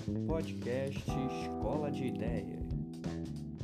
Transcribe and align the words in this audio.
podcast 0.00 1.04
Escola 1.42 1.90
de 1.90 2.06
Ideias. 2.06 2.62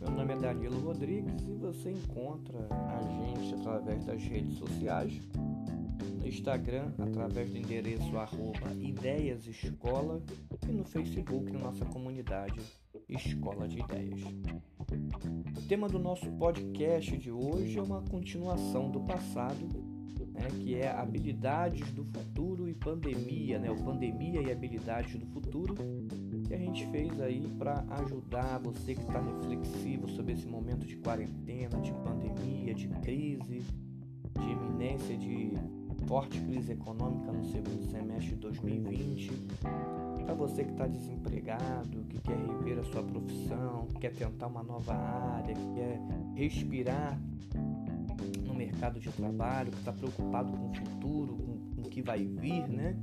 Meu 0.00 0.10
nome 0.10 0.32
é 0.32 0.36
Danilo 0.36 0.80
Rodrigues 0.80 1.46
e 1.46 1.52
você 1.52 1.92
encontra 1.92 2.66
a 2.70 3.00
gente 3.02 3.54
através 3.54 4.04
das 4.04 4.20
redes 4.22 4.58
sociais, 4.58 5.12
no 6.18 6.26
Instagram 6.26 6.92
através 6.98 7.50
do 7.50 7.58
endereço 7.58 8.16
arroba 8.18 8.72
Ideias 8.80 9.46
Escola 9.46 10.20
e 10.68 10.72
no 10.72 10.84
Facebook 10.84 11.52
na 11.52 11.60
nossa 11.60 11.84
comunidade 11.84 12.60
Escola 13.08 13.68
de 13.68 13.78
Ideias. 13.78 14.20
O 15.56 15.68
tema 15.68 15.88
do 15.88 16.00
nosso 16.00 16.30
podcast 16.32 17.16
de 17.16 17.30
hoje 17.30 17.78
é 17.78 17.82
uma 17.82 18.02
continuação 18.02 18.90
do 18.90 19.00
passado, 19.00 19.68
né, 20.34 20.48
que 20.60 20.74
é 20.74 20.90
habilidades 20.90 21.92
do 21.92 22.04
futuro 22.04 22.68
e 22.68 22.74
pandemia, 22.74 23.58
né, 23.58 23.70
o 23.70 23.76
pandemia 23.76 24.42
e 24.42 24.50
habilidades 24.50 25.16
do 25.16 25.26
futuro, 25.26 25.76
que 26.44 26.54
a 26.54 26.58
gente 26.58 26.86
fez 26.88 27.20
aí 27.20 27.48
para 27.58 27.84
ajudar 28.02 28.58
você 28.58 28.94
que 28.94 29.00
está 29.00 29.20
reflexivo 29.20 30.08
sobre 30.08 30.34
esse 30.34 30.46
momento 30.46 30.86
de 30.86 30.96
quarentena, 30.96 31.80
de 31.80 31.92
pandemia, 31.92 32.74
de 32.74 32.88
crise, 32.88 33.64
de 34.38 34.50
iminência 34.50 35.16
de 35.16 35.52
forte 36.06 36.38
crise 36.40 36.72
econômica 36.72 37.32
no 37.32 37.44
segundo 37.46 37.82
semestre 37.90 38.30
de 38.30 38.36
2020. 38.36 39.30
Para 40.24 40.34
você 40.34 40.64
que 40.64 40.72
está 40.72 40.86
desempregado, 40.86 42.04
que 42.08 42.20
quer 42.20 42.36
rever 42.36 42.78
a 42.78 42.84
sua 42.84 43.02
profissão, 43.02 43.86
que 43.88 44.00
quer 44.00 44.12
tentar 44.12 44.46
uma 44.46 44.62
nova 44.62 44.94
área, 44.94 45.54
que 45.54 45.74
quer 45.74 46.00
respirar 46.34 47.18
no 48.46 48.54
mercado 48.54 49.00
de 49.00 49.10
trabalho, 49.10 49.70
que 49.70 49.78
está 49.78 49.92
preocupado 49.92 50.52
com 50.52 50.70
o 50.70 50.74
futuro, 50.74 51.36
com, 51.36 51.74
com 51.74 51.82
o 51.82 51.90
que 51.90 52.02
vai 52.02 52.24
vir, 52.24 52.68
né? 52.68 52.96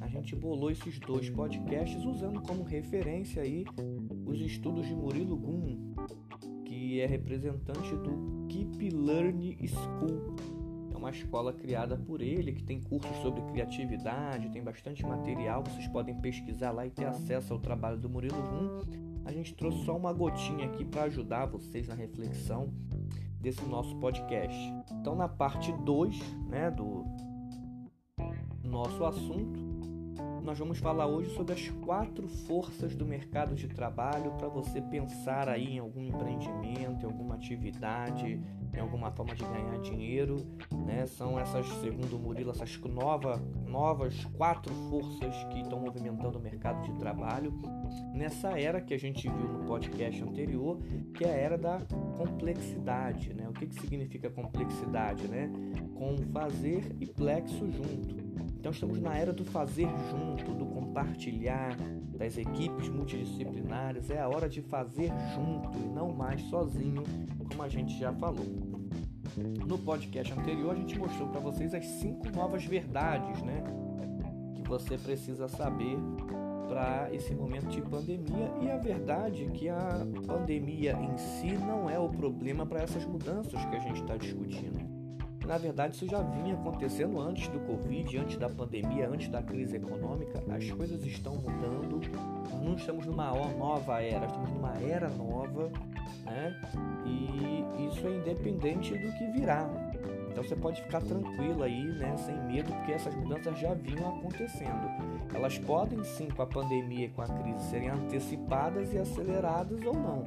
A 0.00 0.08
gente 0.08 0.34
bolou 0.34 0.70
esses 0.70 0.98
dois 0.98 1.28
podcasts 1.30 2.04
usando 2.04 2.40
como 2.40 2.62
referência 2.62 3.42
aí 3.42 3.64
os 4.26 4.40
estudos 4.40 4.86
de 4.86 4.94
Murilo 4.94 5.36
Gun, 5.36 5.94
que 6.64 7.00
é 7.00 7.06
representante 7.06 7.94
do 7.96 8.46
Keep 8.48 8.90
Learn 8.90 9.56
School. 9.66 10.36
É 10.92 10.96
uma 10.96 11.10
escola 11.10 11.52
criada 11.52 11.96
por 11.96 12.22
ele 12.22 12.52
que 12.52 12.62
tem 12.62 12.80
cursos 12.80 13.16
sobre 13.18 13.40
criatividade, 13.52 14.50
tem 14.50 14.62
bastante 14.62 15.04
material, 15.04 15.62
vocês 15.62 15.86
podem 15.88 16.14
pesquisar 16.20 16.70
lá 16.70 16.86
e 16.86 16.90
ter 16.90 17.06
acesso 17.06 17.52
ao 17.52 17.58
trabalho 17.58 17.98
do 17.98 18.08
Murilo 18.08 18.40
Gun. 18.42 19.08
A 19.24 19.32
gente 19.32 19.54
trouxe 19.54 19.84
só 19.84 19.96
uma 19.96 20.12
gotinha 20.12 20.66
aqui 20.66 20.84
para 20.84 21.02
ajudar 21.02 21.46
vocês 21.46 21.86
na 21.86 21.94
reflexão 21.94 22.72
desse 23.40 23.64
nosso 23.66 23.94
podcast. 23.96 24.56
Então, 24.90 25.14
na 25.14 25.28
parte 25.28 25.72
2 25.84 26.18
né, 26.48 26.70
do 26.70 27.04
nosso 28.64 29.04
assunto, 29.04 29.67
nós 30.42 30.58
vamos 30.58 30.78
falar 30.78 31.06
hoje 31.06 31.34
sobre 31.34 31.52
as 31.52 31.68
quatro 31.84 32.28
forças 32.28 32.94
do 32.94 33.04
mercado 33.04 33.54
de 33.54 33.68
trabalho 33.68 34.32
para 34.32 34.48
você 34.48 34.80
pensar 34.80 35.48
aí 35.48 35.76
em 35.76 35.78
algum 35.78 36.02
empreendimento, 36.02 37.04
em 37.04 37.06
alguma 37.06 37.34
atividade, 37.34 38.40
em 38.72 38.80
alguma 38.80 39.10
forma 39.10 39.34
de 39.34 39.44
ganhar 39.44 39.78
dinheiro. 39.80 40.36
Né? 40.86 41.06
São 41.06 41.38
essas, 41.38 41.66
segundo 41.80 42.16
o 42.16 42.18
Murilo, 42.18 42.50
essas 42.50 42.78
nova, 42.80 43.42
novas 43.66 44.24
quatro 44.36 44.74
forças 44.88 45.44
que 45.52 45.60
estão 45.60 45.80
movimentando 45.80 46.38
o 46.38 46.42
mercado 46.42 46.82
de 46.82 46.92
trabalho 46.98 47.52
nessa 48.12 48.58
era 48.58 48.80
que 48.80 48.94
a 48.94 48.98
gente 48.98 49.28
viu 49.28 49.48
no 49.48 49.64
podcast 49.64 50.22
anterior, 50.22 50.78
que 51.14 51.24
é 51.24 51.30
a 51.30 51.36
era 51.36 51.58
da 51.58 51.80
complexidade. 52.16 53.32
Né? 53.34 53.48
O 53.48 53.52
que, 53.52 53.66
que 53.66 53.80
significa 53.80 54.30
complexidade? 54.30 55.26
Né? 55.28 55.50
Com 55.94 56.16
fazer 56.32 56.84
e 57.00 57.06
plexo 57.06 57.70
junto. 57.70 58.27
Então 58.58 58.72
estamos 58.72 59.00
na 59.00 59.16
era 59.16 59.32
do 59.32 59.44
fazer 59.44 59.88
junto, 60.10 60.52
do 60.52 60.66
compartilhar, 60.66 61.76
das 62.16 62.36
equipes 62.36 62.88
multidisciplinares. 62.88 64.10
É 64.10 64.20
a 64.20 64.28
hora 64.28 64.48
de 64.48 64.60
fazer 64.60 65.12
junto 65.34 65.78
e 65.78 65.88
não 65.88 66.12
mais 66.12 66.42
sozinho, 66.42 67.04
como 67.48 67.62
a 67.62 67.68
gente 67.68 67.96
já 67.98 68.12
falou. 68.12 68.46
No 69.64 69.78
podcast 69.78 70.32
anterior 70.32 70.72
a 70.72 70.74
gente 70.74 70.98
mostrou 70.98 71.28
para 71.28 71.40
vocês 71.40 71.72
as 71.72 71.84
cinco 71.84 72.28
novas 72.34 72.64
verdades, 72.64 73.40
né, 73.42 73.62
que 74.56 74.68
você 74.68 74.98
precisa 74.98 75.46
saber 75.46 75.96
para 76.68 77.08
esse 77.14 77.34
momento 77.34 77.68
de 77.68 77.80
pandemia 77.80 78.52
e 78.60 78.70
a 78.70 78.76
verdade 78.76 79.44
é 79.44 79.50
que 79.50 79.68
a 79.68 80.06
pandemia 80.26 80.92
em 80.92 81.16
si 81.16 81.52
não 81.52 81.88
é 81.88 81.98
o 81.98 82.08
problema 82.08 82.66
para 82.66 82.82
essas 82.82 83.04
mudanças 83.06 83.64
que 83.66 83.76
a 83.76 83.78
gente 83.78 84.02
está 84.02 84.16
discutindo 84.16 84.87
na 85.48 85.56
verdade 85.56 85.96
isso 85.96 86.06
já 86.06 86.20
vinha 86.20 86.54
acontecendo 86.54 87.18
antes 87.18 87.48
do 87.48 87.58
Covid, 87.60 88.18
antes 88.18 88.36
da 88.36 88.50
pandemia, 88.50 89.08
antes 89.08 89.28
da 89.28 89.42
crise 89.42 89.76
econômica. 89.76 90.44
As 90.54 90.70
coisas 90.70 91.02
estão 91.06 91.36
mudando. 91.36 92.00
Não 92.62 92.74
estamos 92.74 93.06
numa 93.06 93.32
nova 93.32 94.02
era, 94.02 94.26
estamos 94.26 94.50
numa 94.50 94.74
era 94.74 95.08
nova, 95.08 95.70
né? 96.26 96.54
E 97.06 97.86
isso 97.88 98.06
é 98.06 98.10
independente 98.10 98.92
do 98.92 99.10
que 99.16 99.26
virá. 99.28 99.66
Então 100.30 100.44
você 100.44 100.54
pode 100.54 100.82
ficar 100.82 101.00
tranquilo 101.00 101.62
aí, 101.62 101.82
né, 101.82 102.14
sem 102.18 102.38
medo, 102.42 102.70
porque 102.72 102.92
essas 102.92 103.14
mudanças 103.14 103.58
já 103.58 103.72
vinham 103.72 104.18
acontecendo. 104.18 104.86
Elas 105.34 105.58
podem 105.58 106.04
sim, 106.04 106.28
com 106.28 106.42
a 106.42 106.46
pandemia 106.46 107.06
e 107.06 107.08
com 107.08 107.22
a 107.22 107.26
crise, 107.26 107.70
serem 107.70 107.88
antecipadas 107.88 108.92
e 108.92 108.98
aceleradas 108.98 109.84
ou 109.84 109.94
não. 109.94 110.24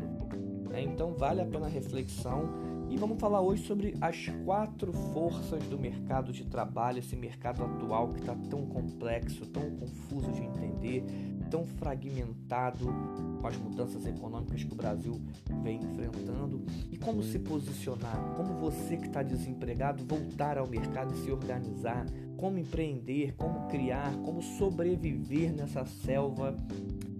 Né? 0.67 0.81
Então 0.81 1.13
vale 1.13 1.41
a 1.41 1.45
pena 1.45 1.67
a 1.67 1.69
reflexão 1.69 2.70
e 2.91 2.97
vamos 2.97 3.21
falar 3.21 3.39
hoje 3.39 3.63
sobre 3.63 3.95
as 4.01 4.27
quatro 4.43 4.91
forças 4.91 5.63
do 5.63 5.79
mercado 5.79 6.33
de 6.33 6.43
trabalho, 6.43 6.99
esse 6.99 7.15
mercado 7.15 7.63
atual 7.63 8.09
que 8.09 8.19
está 8.19 8.35
tão 8.49 8.65
complexo, 8.65 9.45
tão 9.45 9.71
confuso 9.77 10.29
de 10.33 10.41
entender, 10.41 11.05
tão 11.49 11.65
fragmentado 11.65 12.93
com 13.39 13.47
as 13.47 13.55
mudanças 13.55 14.05
econômicas 14.05 14.65
que 14.65 14.73
o 14.73 14.75
Brasil 14.75 15.21
vem 15.63 15.77
enfrentando. 15.81 16.65
E 16.91 16.97
como 16.97 17.23
se 17.23 17.39
posicionar, 17.39 18.33
como 18.35 18.59
você 18.59 18.97
que 18.97 19.07
está 19.07 19.23
desempregado 19.23 20.03
voltar 20.03 20.57
ao 20.57 20.67
mercado 20.67 21.13
e 21.13 21.17
se 21.23 21.31
organizar, 21.31 22.05
como 22.35 22.57
empreender, 22.57 23.35
como 23.37 23.69
criar, 23.69 24.13
como 24.17 24.41
sobreviver 24.41 25.53
nessa 25.53 25.85
selva 25.85 26.57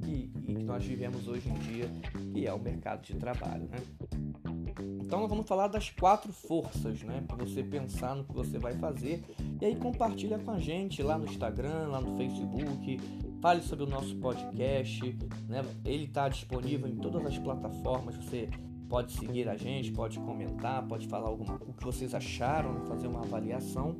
que, 0.04 0.28
que 0.28 0.64
nós 0.64 0.84
vivemos 0.84 1.30
hoje 1.30 1.50
em 1.50 1.54
dia, 1.60 1.90
que 2.34 2.46
é 2.46 2.54
o 2.54 2.60
mercado 2.60 3.04
de 3.04 3.16
trabalho, 3.16 3.70
né? 3.72 3.78
Então 5.12 5.28
vamos 5.28 5.46
falar 5.46 5.68
das 5.68 5.90
quatro 5.90 6.32
forças, 6.32 7.04
né? 7.04 7.22
Para 7.28 7.36
você 7.44 7.62
pensar 7.62 8.16
no 8.16 8.24
que 8.24 8.32
você 8.34 8.58
vai 8.58 8.74
fazer. 8.76 9.22
E 9.60 9.66
aí 9.66 9.76
compartilha 9.76 10.40
com 10.40 10.52
a 10.52 10.58
gente 10.58 11.04
lá 11.04 11.18
no 11.18 11.26
Instagram, 11.26 11.90
lá 11.90 12.00
no 12.00 12.16
Facebook. 12.16 12.98
Fale 13.42 13.62
sobre 13.62 13.84
o 13.84 13.90
nosso 13.90 14.16
podcast, 14.16 15.04
né? 15.50 15.66
Ele 15.84 16.06
está 16.06 16.30
disponível 16.30 16.88
em 16.88 16.96
todas 16.96 17.26
as 17.26 17.38
plataformas. 17.38 18.16
Você 18.16 18.50
pode 18.88 19.12
seguir 19.12 19.50
a 19.50 19.58
gente, 19.58 19.92
pode 19.92 20.18
comentar, 20.18 20.88
pode 20.88 21.06
falar 21.10 21.28
alguma, 21.28 21.56
o 21.56 21.74
que 21.74 21.84
vocês 21.84 22.16
acharam, 22.16 22.86
fazer 22.86 23.08
uma 23.08 23.20
avaliação. 23.20 23.98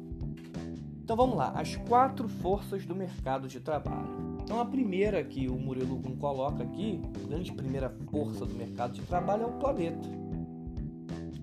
Então 1.04 1.18
vamos 1.18 1.36
lá, 1.36 1.50
as 1.50 1.76
quatro 1.76 2.30
forças 2.30 2.86
do 2.86 2.96
mercado 2.96 3.50
de 3.50 3.60
trabalho. 3.60 4.40
Então 4.42 4.62
a 4.62 4.66
primeira 4.66 5.22
que 5.26 5.50
o 5.50 5.60
Murilo 5.60 5.98
Gun 5.98 6.16
coloca 6.16 6.64
aqui, 6.64 7.02
a 7.22 7.28
grande 7.28 7.52
primeira 7.52 7.90
força 8.10 8.46
do 8.46 8.56
mercado 8.56 8.94
de 8.94 9.02
trabalho 9.02 9.44
é 9.44 9.48
o 9.48 9.60
planeta. 9.60 10.21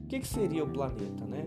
Que, 0.08 0.20
que 0.20 0.26
seria 0.26 0.64
o 0.64 0.70
planeta, 0.70 1.24
né? 1.26 1.46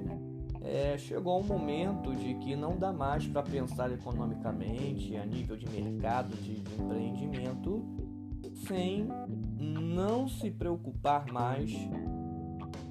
É, 0.63 0.95
chegou 0.97 1.39
um 1.39 1.43
momento 1.43 2.15
de 2.15 2.35
que 2.35 2.55
não 2.55 2.77
dá 2.77 2.93
mais 2.93 3.25
para 3.25 3.41
pensar 3.41 3.91
economicamente, 3.91 5.15
a 5.15 5.25
nível 5.25 5.57
de 5.57 5.67
mercado, 5.67 6.35
de, 6.37 6.61
de 6.61 6.81
empreendimento, 6.81 7.83
sem 8.67 9.07
não 9.59 10.27
se 10.27 10.51
preocupar 10.51 11.31
mais 11.31 11.71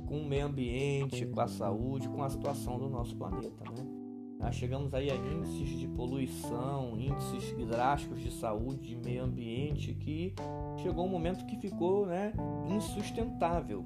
com 0.07 0.23
o 0.23 0.27
meio 0.27 0.47
ambiente, 0.47 1.25
com 1.27 1.41
a 1.41 1.47
saúde, 1.47 2.09
com 2.09 2.25
a 2.25 2.29
situação 2.29 2.77
do 2.77 2.89
nosso 2.89 3.15
planeta, 3.15 3.63
né? 3.71 4.01
Nós 4.41 4.55
chegamos 4.55 4.95
aí 4.95 5.11
a 5.11 5.15
índices 5.15 5.79
de 5.79 5.87
poluição, 5.87 6.99
índices 6.99 7.55
drásticos 7.69 8.21
de 8.21 8.33
saúde, 8.33 8.97
de 8.97 8.97
meio 8.97 9.23
ambiente, 9.23 9.93
que 9.93 10.35
chegou 10.79 11.05
um 11.05 11.11
momento 11.11 11.45
que 11.45 11.59
ficou 11.59 12.07
né, 12.07 12.33
insustentável. 12.67 13.85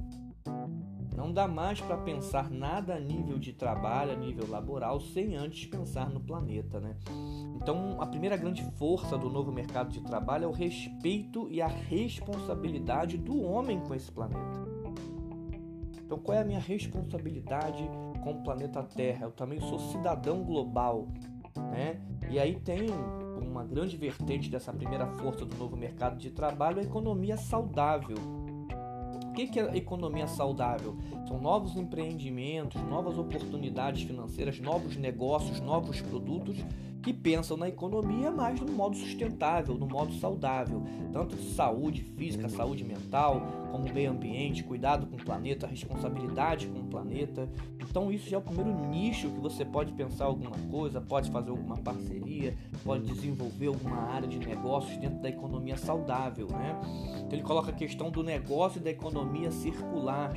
Não 1.16 1.32
dá 1.32 1.46
mais 1.46 1.80
para 1.80 1.96
pensar 1.96 2.50
nada 2.50 2.96
a 2.96 3.00
nível 3.00 3.38
de 3.38 3.52
trabalho, 3.52 4.12
a 4.12 4.16
nível 4.16 4.48
laboral, 4.50 5.00
sem 5.00 5.36
antes 5.36 5.66
pensar 5.66 6.10
no 6.10 6.18
planeta, 6.18 6.80
né? 6.80 6.96
Então, 7.54 8.00
a 8.00 8.06
primeira 8.06 8.36
grande 8.36 8.64
força 8.72 9.16
do 9.16 9.30
novo 9.30 9.52
mercado 9.52 9.90
de 9.90 10.00
trabalho 10.00 10.44
é 10.44 10.48
o 10.48 10.52
respeito 10.52 11.48
e 11.50 11.62
a 11.62 11.68
responsabilidade 11.68 13.16
do 13.16 13.40
homem 13.42 13.80
com 13.80 13.94
esse 13.94 14.10
planeta. 14.10 14.64
Então, 16.04 16.18
qual 16.18 16.36
é 16.36 16.40
a 16.40 16.44
minha 16.44 16.58
responsabilidade 16.58 17.88
com 18.22 18.32
o 18.32 18.42
planeta 18.42 18.82
Terra? 18.82 19.26
Eu 19.26 19.32
também 19.32 19.60
sou 19.60 19.78
cidadão 19.78 20.42
global, 20.42 21.08
né? 21.70 22.00
E 22.28 22.40
aí 22.40 22.58
tem 22.58 22.88
uma 23.40 23.64
grande 23.64 23.96
vertente 23.96 24.50
dessa 24.50 24.72
primeira 24.72 25.06
força 25.06 25.46
do 25.46 25.56
novo 25.56 25.76
mercado 25.76 26.16
de 26.16 26.30
trabalho, 26.30 26.80
a 26.80 26.82
economia 26.82 27.36
saudável 27.36 28.43
O 29.34 29.36
que 29.36 29.58
é 29.58 29.76
economia 29.76 30.28
saudável? 30.28 30.96
São 31.26 31.40
novos 31.40 31.74
empreendimentos, 31.74 32.80
novas 32.82 33.18
oportunidades 33.18 34.04
financeiras, 34.04 34.60
novos 34.60 34.96
negócios, 34.96 35.58
novos 35.58 36.00
produtos 36.00 36.56
que 37.04 37.12
pensam 37.12 37.58
na 37.58 37.68
economia 37.68 38.30
mais 38.30 38.58
no 38.58 38.72
modo 38.72 38.96
sustentável, 38.96 39.74
no 39.74 39.86
modo 39.86 40.14
saudável, 40.14 40.82
tanto 41.12 41.36
de 41.36 41.54
saúde 41.54 42.02
física, 42.02 42.48
saúde 42.48 42.82
mental, 42.82 43.42
como 43.70 43.92
meio 43.92 44.10
ambiente, 44.10 44.64
cuidado 44.64 45.06
com 45.06 45.16
o 45.16 45.22
planeta, 45.22 45.66
responsabilidade 45.66 46.66
com 46.66 46.80
o 46.80 46.84
planeta. 46.84 47.46
Então 47.78 48.10
isso 48.10 48.30
já 48.30 48.38
é 48.38 48.40
o 48.40 48.42
primeiro 48.42 48.88
nicho 48.88 49.28
que 49.28 49.38
você 49.38 49.66
pode 49.66 49.92
pensar 49.92 50.24
alguma 50.24 50.56
coisa, 50.70 50.98
pode 50.98 51.30
fazer 51.30 51.50
alguma 51.50 51.76
parceria, 51.76 52.56
pode 52.82 53.04
desenvolver 53.04 53.66
alguma 53.66 53.98
área 54.10 54.26
de 54.26 54.38
negócios 54.38 54.96
dentro 54.96 55.20
da 55.20 55.28
economia 55.28 55.76
saudável, 55.76 56.48
né? 56.48 56.80
Então 57.18 57.32
ele 57.32 57.42
coloca 57.42 57.70
a 57.70 57.74
questão 57.74 58.10
do 58.10 58.22
negócio 58.22 58.80
e 58.80 58.82
da 58.82 58.90
economia 58.90 59.50
circular. 59.50 60.32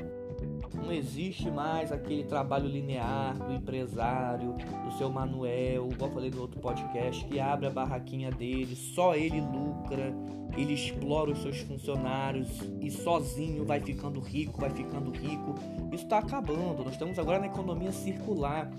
Não 0.74 0.92
existe 0.92 1.50
mais 1.50 1.92
aquele 1.92 2.24
trabalho 2.24 2.68
linear 2.68 3.36
do 3.38 3.54
empresário, 3.54 4.56
do 4.84 4.98
seu 4.98 5.10
Manuel, 5.10 5.90
igual 5.92 6.10
eu 6.10 6.14
falei 6.14 6.31
no 6.31 6.42
outro 6.42 6.60
podcast, 6.60 7.24
que 7.25 7.40
abre 7.40 7.68
a 7.68 7.69
barraquinha 7.69 8.31
dele, 8.31 8.75
só 8.75 9.16
ele 9.16 9.42
lucra, 9.42 10.14
ele 10.56 10.74
explora 10.74 11.31
os 11.31 11.42
seus 11.42 11.60
funcionários 11.60 12.48
e 12.81 12.90
sozinho 12.90 13.66
vai 13.66 13.80
ficando 13.80 14.19
rico, 14.19 14.60
vai 14.60 14.69
ficando 14.69 15.12
rico. 15.12 15.56
Isso 15.92 16.04
está 16.04 16.19
acabando. 16.19 16.84
Nós 16.84 16.94
estamos 16.94 17.18
agora 17.19 17.40
na 17.40 17.48
economia 17.48 17.92
circular. 17.92 18.69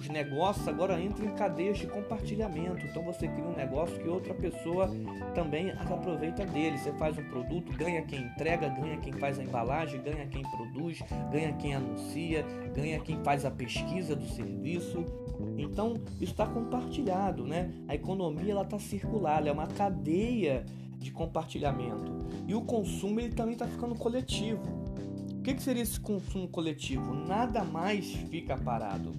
Os 0.00 0.08
negócios 0.08 0.66
agora 0.68 1.00
entram 1.00 1.26
em 1.26 1.34
cadeias 1.34 1.78
de 1.78 1.86
compartilhamento. 1.86 2.86
Então 2.86 3.02
você 3.02 3.26
cria 3.26 3.44
um 3.44 3.56
negócio 3.56 3.98
que 3.98 4.08
outra 4.08 4.32
pessoa 4.34 4.90
também 5.34 5.70
aproveita 5.70 6.44
dele. 6.46 6.78
Você 6.78 6.92
faz 6.92 7.18
um 7.18 7.24
produto, 7.24 7.72
ganha 7.72 8.02
quem 8.02 8.20
entrega, 8.20 8.68
ganha 8.68 8.96
quem 8.98 9.12
faz 9.12 9.38
a 9.38 9.42
embalagem, 9.42 10.00
ganha 10.02 10.26
quem 10.26 10.42
produz, 10.42 11.02
ganha 11.30 11.52
quem 11.54 11.74
anuncia, 11.74 12.44
ganha 12.74 13.00
quem 13.00 13.22
faz 13.22 13.44
a 13.44 13.50
pesquisa 13.50 14.14
do 14.14 14.26
serviço. 14.28 15.04
Então 15.56 15.94
isso 16.20 16.32
está 16.32 16.46
compartilhado, 16.46 17.44
né? 17.44 17.70
A 17.88 17.94
economia 17.94 18.52
ela 18.52 18.62
está 18.62 18.78
circular, 18.78 19.38
ela 19.38 19.48
é 19.48 19.52
uma 19.52 19.66
cadeia 19.66 20.64
de 20.98 21.10
compartilhamento. 21.10 22.18
E 22.46 22.54
o 22.54 22.62
consumo 22.62 23.20
ele 23.20 23.34
também 23.34 23.52
está 23.52 23.66
ficando 23.66 23.94
coletivo. 23.94 24.62
O 25.38 25.42
que, 25.42 25.54
que 25.54 25.62
seria 25.62 25.82
esse 25.82 25.98
consumo 25.98 26.48
coletivo? 26.48 27.14
Nada 27.14 27.64
mais 27.64 28.12
fica 28.12 28.56
parado. 28.56 29.12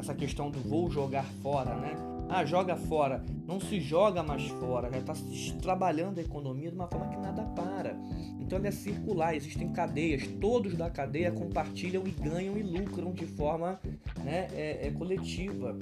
Essa 0.00 0.14
questão 0.14 0.50
do 0.50 0.58
vou 0.58 0.90
jogar 0.90 1.24
fora, 1.42 1.74
né? 1.74 1.94
Ah, 2.26 2.42
joga 2.42 2.74
fora. 2.74 3.22
Não 3.46 3.60
se 3.60 3.78
joga 3.78 4.22
mais 4.22 4.46
fora. 4.46 4.90
Já 4.90 4.98
está 4.98 5.12
trabalhando 5.60 6.18
a 6.18 6.22
economia 6.22 6.70
de 6.70 6.74
uma 6.74 6.86
forma 6.86 7.08
que 7.08 7.18
nada 7.18 7.42
para. 7.42 7.94
Então 8.40 8.58
ela 8.58 8.68
é 8.68 8.70
circular, 8.70 9.34
existem 9.34 9.70
cadeias. 9.72 10.26
Todos 10.40 10.74
da 10.74 10.88
cadeia 10.88 11.30
compartilham 11.30 12.06
e 12.06 12.12
ganham 12.12 12.56
e 12.56 12.62
lucram 12.62 13.12
de 13.12 13.26
forma 13.26 13.78
né, 14.24 14.48
é, 14.54 14.86
é 14.86 14.90
coletiva 14.90 15.76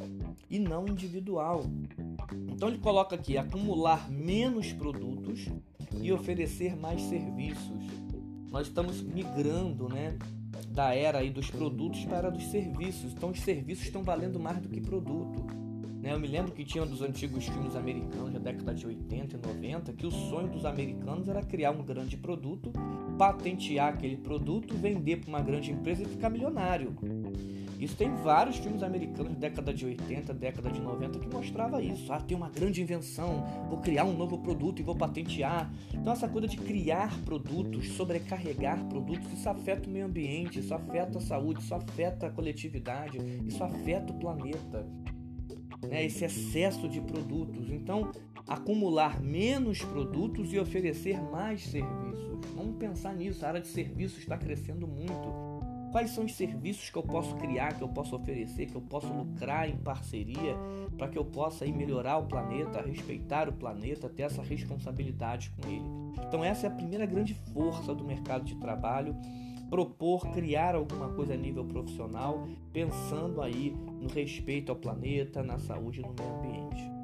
e 0.51 0.59
não 0.59 0.89
individual. 0.89 1.65
Então 2.49 2.69
ele 2.69 2.79
coloca 2.79 3.15
aqui 3.15 3.39
acumular 3.39 4.11
menos 4.11 4.73
produtos 4.73 5.47
e 6.01 6.11
oferecer 6.11 6.77
mais 6.77 7.03
serviços. 7.03 7.87
Nós 8.51 8.67
estamos 8.67 9.01
migrando, 9.01 9.89
né, 9.89 10.19
da 10.79 10.95
era 10.95 11.19
aí 11.19 11.29
dos 11.29 11.51
produtos 11.51 12.05
para 12.05 12.15
a 12.15 12.19
era 12.19 12.31
dos 12.31 12.45
serviços. 12.45 13.13
Então 13.13 13.31
os 13.31 13.41
serviços 13.41 13.87
estão 13.87 14.05
valendo 14.05 14.39
mais 14.39 14.59
do 14.61 14.69
que 14.69 14.81
produto. 14.81 15.45
Né? 16.01 16.13
Eu 16.13 16.21
me 16.21 16.29
lembro 16.29 16.53
que 16.53 16.65
tinha 16.65 16.85
um 16.85 16.87
dos 16.87 17.03
antigos 17.03 17.47
filmes 17.47 17.75
americanos 17.75 18.33
da 18.33 18.39
década 18.39 18.73
de 18.73 18.87
80 18.87 19.37
e 19.37 19.55
90 19.55 19.93
que 19.95 20.07
o 20.07 20.11
sonho 20.13 20.47
dos 20.47 20.65
americanos 20.65 21.27
era 21.27 21.43
criar 21.43 21.73
um 21.73 21.83
grande 21.83 22.17
produto, 22.17 22.73
patentear 23.19 23.89
aquele 23.89 24.19
produto, 24.19 24.73
vender 24.77 25.17
para 25.17 25.29
uma 25.29 25.41
grande 25.41 25.73
empresa 25.73 26.05
e 26.05 26.07
ficar 26.07 26.31
milionário. 26.31 26.95
Isso 27.79 27.97
tem 27.97 28.15
vários 28.17 28.57
filmes 28.57 28.83
americanos 28.83 29.33
da 29.35 29.39
década 29.39 29.73
de 29.73 29.87
80, 29.87 30.35
década 30.35 30.71
de 30.71 30.81
90 30.81 31.19
que 31.21 31.29
mostrava 31.29 31.81
isso. 31.81 32.13
Ah, 32.13 32.21
tem 32.21 32.37
uma 32.37 32.49
grande 32.49 32.83
invenção, 32.83 33.47
vou 33.69 33.79
criar 33.79 34.05
um 34.05 34.17
novo 34.17 34.39
produto 34.39 34.81
e 34.81 34.83
vou 34.83 34.97
patentear. 34.97 35.73
Então 35.95 36.13
essa 36.13 36.29
coisa 36.29 36.49
de 36.49 36.57
criar 36.57 37.17
produtos, 37.25 37.89
sobrecarregar 37.93 38.85
produtos, 38.87 39.33
isso 39.33 39.49
afeta 39.49 39.89
o 39.89 39.93
meio 39.93 40.07
ambiente, 40.07 40.59
isso 40.59 40.75
afeta 40.75 41.19
a 41.19 41.21
saúde, 41.21 41.61
isso 41.61 41.75
afeta 41.75 42.27
a 42.27 42.31
coletividade, 42.31 43.19
isso 43.47 43.63
afeta 43.63 44.13
o 44.13 44.19
planeta. 44.19 44.87
Né? 45.89 46.05
Esse 46.05 46.25
excesso 46.25 46.89
de 46.89 47.01
produtos. 47.01 47.71
Então, 47.71 48.11
acumular 48.47 49.21
menos 49.21 49.85
produtos 49.85 50.53
e 50.53 50.59
oferecer 50.59 51.21
mais 51.31 51.63
serviços. 51.63 52.41
Vamos 52.57 52.77
pensar 52.77 53.15
nisso. 53.15 53.45
A 53.45 53.49
área 53.49 53.61
de 53.61 53.69
serviços 53.69 54.19
está 54.19 54.37
crescendo 54.37 54.87
muito. 54.87 55.48
Quais 55.91 56.11
são 56.11 56.25
os 56.25 56.35
serviços 56.35 56.91
que 56.91 56.99
eu 56.99 57.03
posso 57.03 57.35
criar, 57.37 57.73
que 57.75 57.83
eu 57.83 57.89
posso 57.89 58.15
oferecer, 58.15 58.67
que 58.67 58.75
eu 58.75 58.81
posso 58.81 59.07
lucrar 59.07 59.69
em 59.69 59.77
parceria 59.77 60.55
para 60.97 61.09
que 61.09 61.17
eu 61.17 61.25
possa 61.25 61.65
aí 61.65 61.73
melhorar 61.73 62.19
o 62.19 62.27
planeta, 62.27 62.83
respeitar 62.83 63.49
o 63.49 63.53
planeta, 63.53 64.09
ter 64.09 64.23
essa 64.23 64.43
responsabilidade 64.43 65.51
com 65.51 65.69
ele. 65.69 65.85
Então 66.27 66.45
essa 66.45 66.67
é 66.67 66.71
a 66.71 66.73
primeira 66.73 67.07
grande 67.07 67.35
força 67.53 67.95
do 67.95 68.05
mercado 68.05 68.45
de 68.45 68.57
trabalho, 68.57 69.17
propor 69.71 70.29
criar 70.31 70.75
alguma 70.75 71.09
coisa 71.11 71.35
a 71.35 71.37
nível 71.37 71.65
profissional, 71.65 72.47
pensando 72.73 73.41
aí 73.41 73.75
no 74.01 74.09
respeito 74.09 74.71
ao 74.71 74.77
planeta, 74.77 75.43
na 75.43 75.59
saúde 75.59 76.01
e 76.01 76.03
no 76.03 76.15
meio 76.15 76.39
ambiente. 76.39 76.99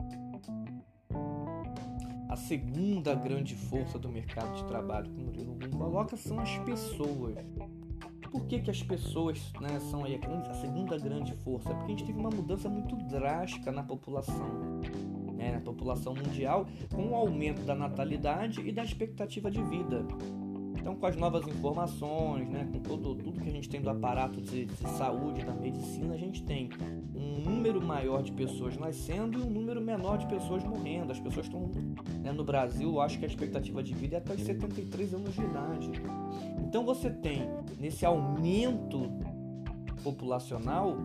A 2.28 2.36
segunda 2.36 3.14
grande 3.14 3.54
força 3.54 3.98
do 3.98 4.08
mercado 4.08 4.56
de 4.56 4.64
trabalho 4.64 5.08
que 5.08 5.20
o 5.20 5.24
Murilo 5.24 5.56
coloca 5.70 6.16
são 6.16 6.40
as 6.40 6.58
pessoas 6.58 7.36
por 8.34 8.46
que, 8.46 8.58
que 8.58 8.70
as 8.70 8.82
pessoas 8.82 9.52
né, 9.60 9.78
são 9.78 10.04
aí 10.04 10.18
a, 10.50 10.54
segunda 10.54 10.98
grande 10.98 11.32
força? 11.44 11.72
Porque 11.72 11.84
a 11.84 11.96
gente 11.96 12.04
teve 12.04 12.18
uma 12.18 12.30
mudança 12.30 12.68
muito 12.68 12.96
drástica 12.96 13.70
na 13.70 13.84
população. 13.84 14.80
Né, 15.36 15.52
na 15.52 15.60
população 15.60 16.14
mundial, 16.16 16.66
com 16.92 17.10
o 17.10 17.14
aumento 17.14 17.62
da 17.62 17.76
natalidade 17.76 18.60
e 18.60 18.72
da 18.72 18.82
expectativa 18.82 19.48
de 19.52 19.62
vida. 19.62 20.04
Então, 20.84 20.94
com 20.94 21.06
as 21.06 21.16
novas 21.16 21.48
informações, 21.48 22.46
né, 22.46 22.68
com 22.70 22.78
todo, 22.78 23.14
tudo 23.14 23.40
que 23.40 23.48
a 23.48 23.52
gente 23.52 23.70
tem 23.70 23.80
do 23.80 23.88
aparato 23.88 24.38
de, 24.38 24.66
de, 24.66 24.88
saúde, 24.90 25.42
da 25.42 25.54
medicina, 25.54 26.12
a 26.12 26.18
gente 26.18 26.42
tem 26.42 26.68
um 27.14 27.40
número 27.40 27.80
maior 27.80 28.22
de 28.22 28.30
pessoas 28.32 28.76
nascendo 28.76 29.38
e 29.38 29.42
um 29.42 29.48
número 29.48 29.80
menor 29.80 30.18
de 30.18 30.26
pessoas 30.26 30.62
morrendo. 30.62 31.10
As 31.10 31.18
pessoas 31.18 31.46
estão, 31.46 31.70
né, 32.22 32.32
no 32.32 32.44
Brasil, 32.44 33.00
acho 33.00 33.18
que 33.18 33.24
a 33.24 33.28
expectativa 33.28 33.82
de 33.82 33.94
vida 33.94 34.16
é 34.16 34.18
até 34.18 34.34
os 34.34 34.42
73 34.42 35.14
anos 35.14 35.34
de 35.34 35.40
idade. 35.40 35.90
Então, 36.58 36.84
você 36.84 37.08
tem, 37.08 37.48
nesse 37.80 38.04
aumento 38.04 39.10
populacional, 40.02 40.98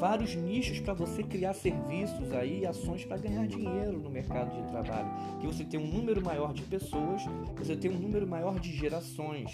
vários 0.00 0.34
nichos 0.34 0.80
para 0.80 0.94
você 0.94 1.22
criar 1.22 1.52
serviços 1.52 2.32
aí, 2.32 2.64
ações 2.64 3.04
para 3.04 3.18
ganhar 3.18 3.46
dinheiro 3.46 4.00
no 4.00 4.08
mercado 4.08 4.50
de 4.56 4.66
trabalho. 4.68 5.38
Que 5.38 5.46
você 5.46 5.62
tem 5.62 5.78
um 5.78 5.86
número 5.86 6.24
maior 6.24 6.54
de 6.54 6.62
pessoas, 6.62 7.22
você 7.56 7.76
tem 7.76 7.90
um 7.90 7.98
número 7.98 8.26
maior 8.26 8.58
de 8.58 8.72
gerações. 8.72 9.52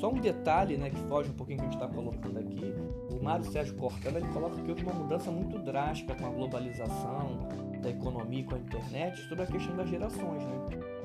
Só 0.00 0.10
um 0.10 0.20
detalhe, 0.20 0.76
né, 0.76 0.90
que 0.90 1.00
foge 1.08 1.30
um 1.30 1.34
pouquinho 1.34 1.58
que 1.58 1.64
a 1.64 1.70
gente 1.70 1.82
está 1.82 1.88
colocando 1.88 2.38
aqui. 2.38 2.74
O 3.10 3.22
Mário 3.22 3.44
Sérgio 3.44 3.74
Cortella 3.76 4.18
ele 4.18 4.28
coloca 4.28 4.60
que 4.60 4.70
houve 4.70 4.82
uma 4.82 4.94
mudança 4.94 5.30
muito 5.30 5.58
drástica 5.58 6.14
com 6.14 6.26
a 6.26 6.30
globalização 6.30 7.48
da 7.80 7.90
economia, 7.90 8.44
com 8.44 8.56
a 8.56 8.58
internet, 8.58 9.20
sobre 9.28 9.44
a 9.44 9.46
questão 9.46 9.76
das 9.76 9.88
gerações, 9.88 10.42
né? 10.44 10.97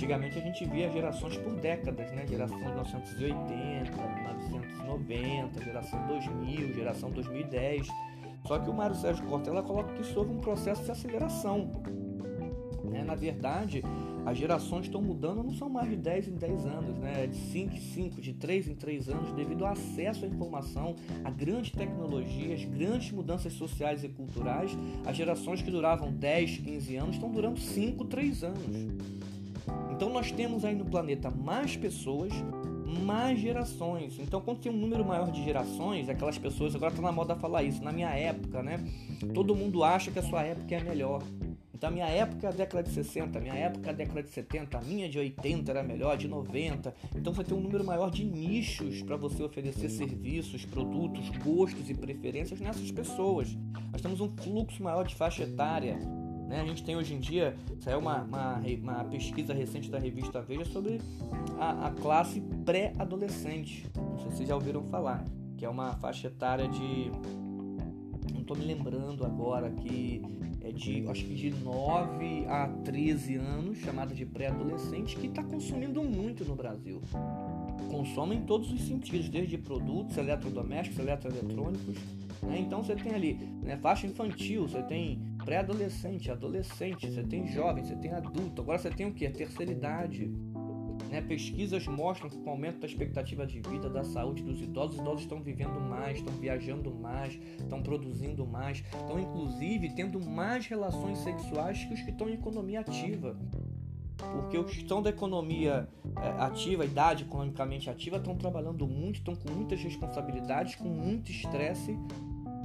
Antigamente 0.00 0.38
a 0.38 0.40
gente 0.40 0.64
via 0.64 0.90
gerações 0.90 1.36
por 1.36 1.52
décadas, 1.56 2.10
né? 2.12 2.26
Geração 2.26 2.58
1980, 2.58 3.92
1990, 3.92 5.62
geração 5.62 6.06
2000, 6.06 6.74
geração 6.74 7.10
2010. 7.10 7.86
Só 8.46 8.58
que 8.58 8.70
o 8.70 8.72
Mário 8.72 8.96
Sérgio 8.96 9.22
Cortella 9.26 9.62
coloca 9.62 9.92
que 9.92 10.00
isso 10.00 10.18
houve 10.18 10.32
um 10.32 10.40
processo 10.40 10.82
de 10.84 10.90
aceleração. 10.90 11.82
Né? 12.82 13.04
Na 13.04 13.14
verdade, 13.14 13.84
as 14.24 14.38
gerações 14.38 14.86
estão 14.86 15.02
mudando 15.02 15.42
não 15.42 15.52
são 15.52 15.68
mais 15.68 15.90
de 15.90 15.96
10 15.96 16.28
em 16.28 16.34
10 16.34 16.64
anos, 16.64 16.98
né? 16.98 17.26
De 17.26 17.36
5 17.36 17.74
em 17.74 17.80
5, 17.80 18.20
de 18.22 18.32
3 18.32 18.68
em 18.68 18.74
3 18.76 19.10
anos, 19.10 19.32
devido 19.32 19.66
ao 19.66 19.72
acesso 19.72 20.24
à 20.24 20.28
informação, 20.28 20.96
a 21.22 21.30
grandes 21.30 21.72
tecnologias, 21.72 22.64
grandes 22.64 23.12
mudanças 23.12 23.52
sociais 23.52 24.02
e 24.02 24.08
culturais. 24.08 24.70
As 25.04 25.14
gerações 25.14 25.60
que 25.60 25.70
duravam 25.70 26.10
10, 26.10 26.56
15 26.56 26.96
anos 26.96 27.16
estão 27.16 27.30
durando 27.30 27.60
5, 27.60 28.06
3 28.06 28.44
anos. 28.44 29.29
Então 30.00 30.08
nós 30.08 30.32
temos 30.32 30.64
aí 30.64 30.74
no 30.74 30.86
planeta 30.86 31.30
mais 31.30 31.76
pessoas, 31.76 32.32
mais 33.04 33.38
gerações. 33.38 34.18
Então, 34.18 34.40
quando 34.40 34.60
tem 34.60 34.72
um 34.72 34.76
número 34.78 35.04
maior 35.04 35.30
de 35.30 35.44
gerações, 35.44 36.08
aquelas 36.08 36.38
pessoas, 36.38 36.74
agora 36.74 36.90
tá 36.90 37.02
na 37.02 37.12
moda 37.12 37.36
falar 37.36 37.64
isso, 37.64 37.84
na 37.84 37.92
minha 37.92 38.08
época, 38.08 38.62
né? 38.62 38.82
Todo 39.34 39.54
mundo 39.54 39.84
acha 39.84 40.10
que 40.10 40.18
a 40.18 40.22
sua 40.22 40.42
época 40.42 40.74
é 40.74 40.78
a 40.78 40.84
melhor. 40.84 41.22
Então, 41.74 41.90
a 41.90 41.92
minha 41.92 42.06
época 42.06 42.46
é 42.46 42.48
a 42.48 42.52
década 42.52 42.82
de 42.82 42.94
60, 42.94 43.38
a 43.38 43.42
minha 43.42 43.54
época 43.54 43.90
é 43.90 43.92
a 43.92 43.94
década 43.94 44.22
de 44.22 44.30
70, 44.30 44.78
a 44.78 44.80
minha 44.80 45.06
de 45.06 45.18
80 45.18 45.70
era 45.70 45.82
melhor, 45.82 46.16
de 46.16 46.28
90. 46.28 46.94
Então, 47.14 47.34
você 47.34 47.44
tem 47.44 47.54
um 47.54 47.60
número 47.60 47.84
maior 47.84 48.10
de 48.10 48.24
nichos 48.24 49.02
para 49.02 49.18
você 49.18 49.42
oferecer 49.42 49.90
serviços, 49.90 50.64
produtos, 50.64 51.28
gostos 51.44 51.90
e 51.90 51.94
preferências 51.94 52.58
nessas 52.58 52.90
pessoas. 52.90 53.54
Nós 53.92 54.00
temos 54.00 54.18
um 54.22 54.34
fluxo 54.34 54.82
maior 54.82 55.06
de 55.06 55.14
faixa 55.14 55.42
etária 55.42 55.98
Né? 56.50 56.60
A 56.60 56.64
gente 56.64 56.82
tem 56.82 56.96
hoje 56.96 57.14
em 57.14 57.20
dia, 57.20 57.56
saiu 57.78 58.00
uma, 58.00 58.22
uma, 58.22 58.60
uma 58.82 59.04
pesquisa 59.04 59.54
recente 59.54 59.88
da 59.88 60.00
revista 60.00 60.42
Veja 60.42 60.64
sobre 60.64 61.00
a, 61.60 61.86
a 61.86 61.90
classe 61.92 62.40
pré-adolescente. 62.64 63.88
Não 63.94 64.18
sei 64.18 64.30
se 64.30 64.36
vocês 64.38 64.48
já 64.48 64.56
ouviram 64.56 64.82
falar, 64.82 65.24
que 65.56 65.64
é 65.64 65.68
uma 65.68 65.94
faixa 65.94 66.26
etária 66.26 66.66
de. 66.66 67.12
Não 68.32 68.40
estou 68.40 68.56
me 68.56 68.64
lembrando 68.64 69.24
agora, 69.24 69.70
que 69.70 70.22
é 70.60 70.72
de 70.72 71.06
acho 71.08 71.24
que 71.24 71.34
de 71.36 71.50
9 71.50 72.46
a 72.48 72.66
13 72.84 73.36
anos, 73.36 73.78
chamada 73.78 74.12
de 74.12 74.26
pré-adolescente, 74.26 75.16
que 75.16 75.28
está 75.28 75.44
consumindo 75.44 76.02
muito 76.02 76.44
no 76.44 76.56
Brasil. 76.56 77.00
Consome 77.88 78.34
em 78.34 78.42
todos 78.42 78.72
os 78.72 78.82
sentidos, 78.82 79.28
desde 79.28 79.56
produtos 79.56 80.16
eletrodomésticos, 80.16 80.98
eletroeletrônicos. 80.98 81.96
Né? 82.42 82.58
Então 82.58 82.82
você 82.82 82.96
tem 82.96 83.14
ali 83.14 83.34
né, 83.62 83.76
faixa 83.76 84.08
infantil, 84.08 84.66
você 84.66 84.82
tem 84.82 85.29
pré-adolescente, 85.44 86.30
adolescente, 86.30 87.10
você 87.10 87.22
tem 87.22 87.46
jovem, 87.48 87.84
você 87.84 87.96
tem 87.96 88.12
adulto. 88.12 88.62
Agora 88.62 88.78
você 88.78 88.90
tem 88.90 89.06
o 89.06 89.12
que? 89.12 89.26
A 89.26 89.30
terceira 89.30 89.72
idade. 89.72 90.30
Né? 91.10 91.20
Pesquisas 91.20 91.86
mostram 91.86 92.30
que 92.30 92.38
com 92.38 92.46
o 92.46 92.50
aumento 92.50 92.80
da 92.80 92.86
expectativa 92.86 93.46
de 93.46 93.60
vida, 93.60 93.90
da 93.90 94.04
saúde 94.04 94.42
dos 94.42 94.60
idosos, 94.60 94.94
os 94.94 95.00
idosos 95.00 95.22
estão 95.22 95.42
vivendo 95.42 95.80
mais, 95.80 96.18
estão 96.18 96.32
viajando 96.34 96.94
mais, 96.94 97.38
estão 97.58 97.82
produzindo 97.82 98.46
mais, 98.46 98.78
estão 98.78 99.18
inclusive 99.18 99.90
tendo 99.94 100.20
mais 100.20 100.66
relações 100.66 101.18
sexuais 101.18 101.84
que 101.84 101.94
os 101.94 102.00
que 102.02 102.10
estão 102.10 102.28
em 102.28 102.34
economia 102.34 102.80
ativa. 102.80 103.36
Porque 104.32 104.58
os 104.58 104.70
que 104.70 104.82
estão 104.82 105.02
da 105.02 105.10
economia 105.10 105.88
é, 106.16 106.28
ativa, 106.42 106.84
idade 106.84 107.24
economicamente 107.24 107.88
ativa, 107.88 108.18
estão 108.18 108.36
trabalhando 108.36 108.86
muito, 108.86 109.16
estão 109.16 109.34
com 109.34 109.50
muitas 109.50 109.82
responsabilidades, 109.82 110.74
com 110.74 110.88
muito 110.88 111.30
estresse. 111.30 111.98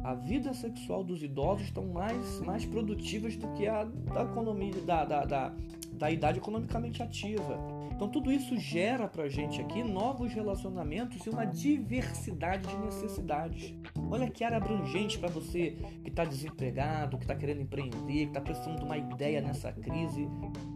A 0.05 0.13
vida 0.13 0.53
sexual 0.53 1.03
dos 1.03 1.23
idosos 1.23 1.65
estão 1.65 1.83
mais, 1.87 2.39
mais 2.41 2.63
produtivas 2.63 3.35
do 3.35 3.47
que 3.53 3.65
a 3.65 3.85
da 3.85 4.21
economia 4.21 4.79
da, 4.81 5.03
da, 5.03 5.25
da, 5.25 5.53
da 5.93 6.11
idade 6.11 6.37
economicamente 6.37 7.01
ativa. 7.01 7.57
Então 7.91 8.07
tudo 8.07 8.31
isso 8.31 8.55
gera 8.55 9.07
para 9.07 9.23
a 9.23 9.29
gente 9.29 9.59
aqui 9.59 9.83
novos 9.83 10.31
relacionamentos 10.31 11.25
e 11.25 11.29
uma 11.31 11.43
diversidade 11.43 12.67
de 12.67 12.77
necessidades. 12.85 13.73
Olha 14.09 14.29
que 14.29 14.43
área 14.43 14.57
abrangente 14.57 15.17
para 15.17 15.29
você 15.29 15.77
que 16.03 16.09
está 16.09 16.23
desempregado, 16.23 17.17
que 17.17 17.23
está 17.23 17.35
querendo 17.35 17.61
empreender, 17.61 17.97
que 17.97 18.23
está 18.25 18.41
precisando 18.41 18.79
de 18.79 18.85
uma 18.85 18.97
ideia 18.97 19.41
nessa 19.41 19.71
crise. 19.71 20.27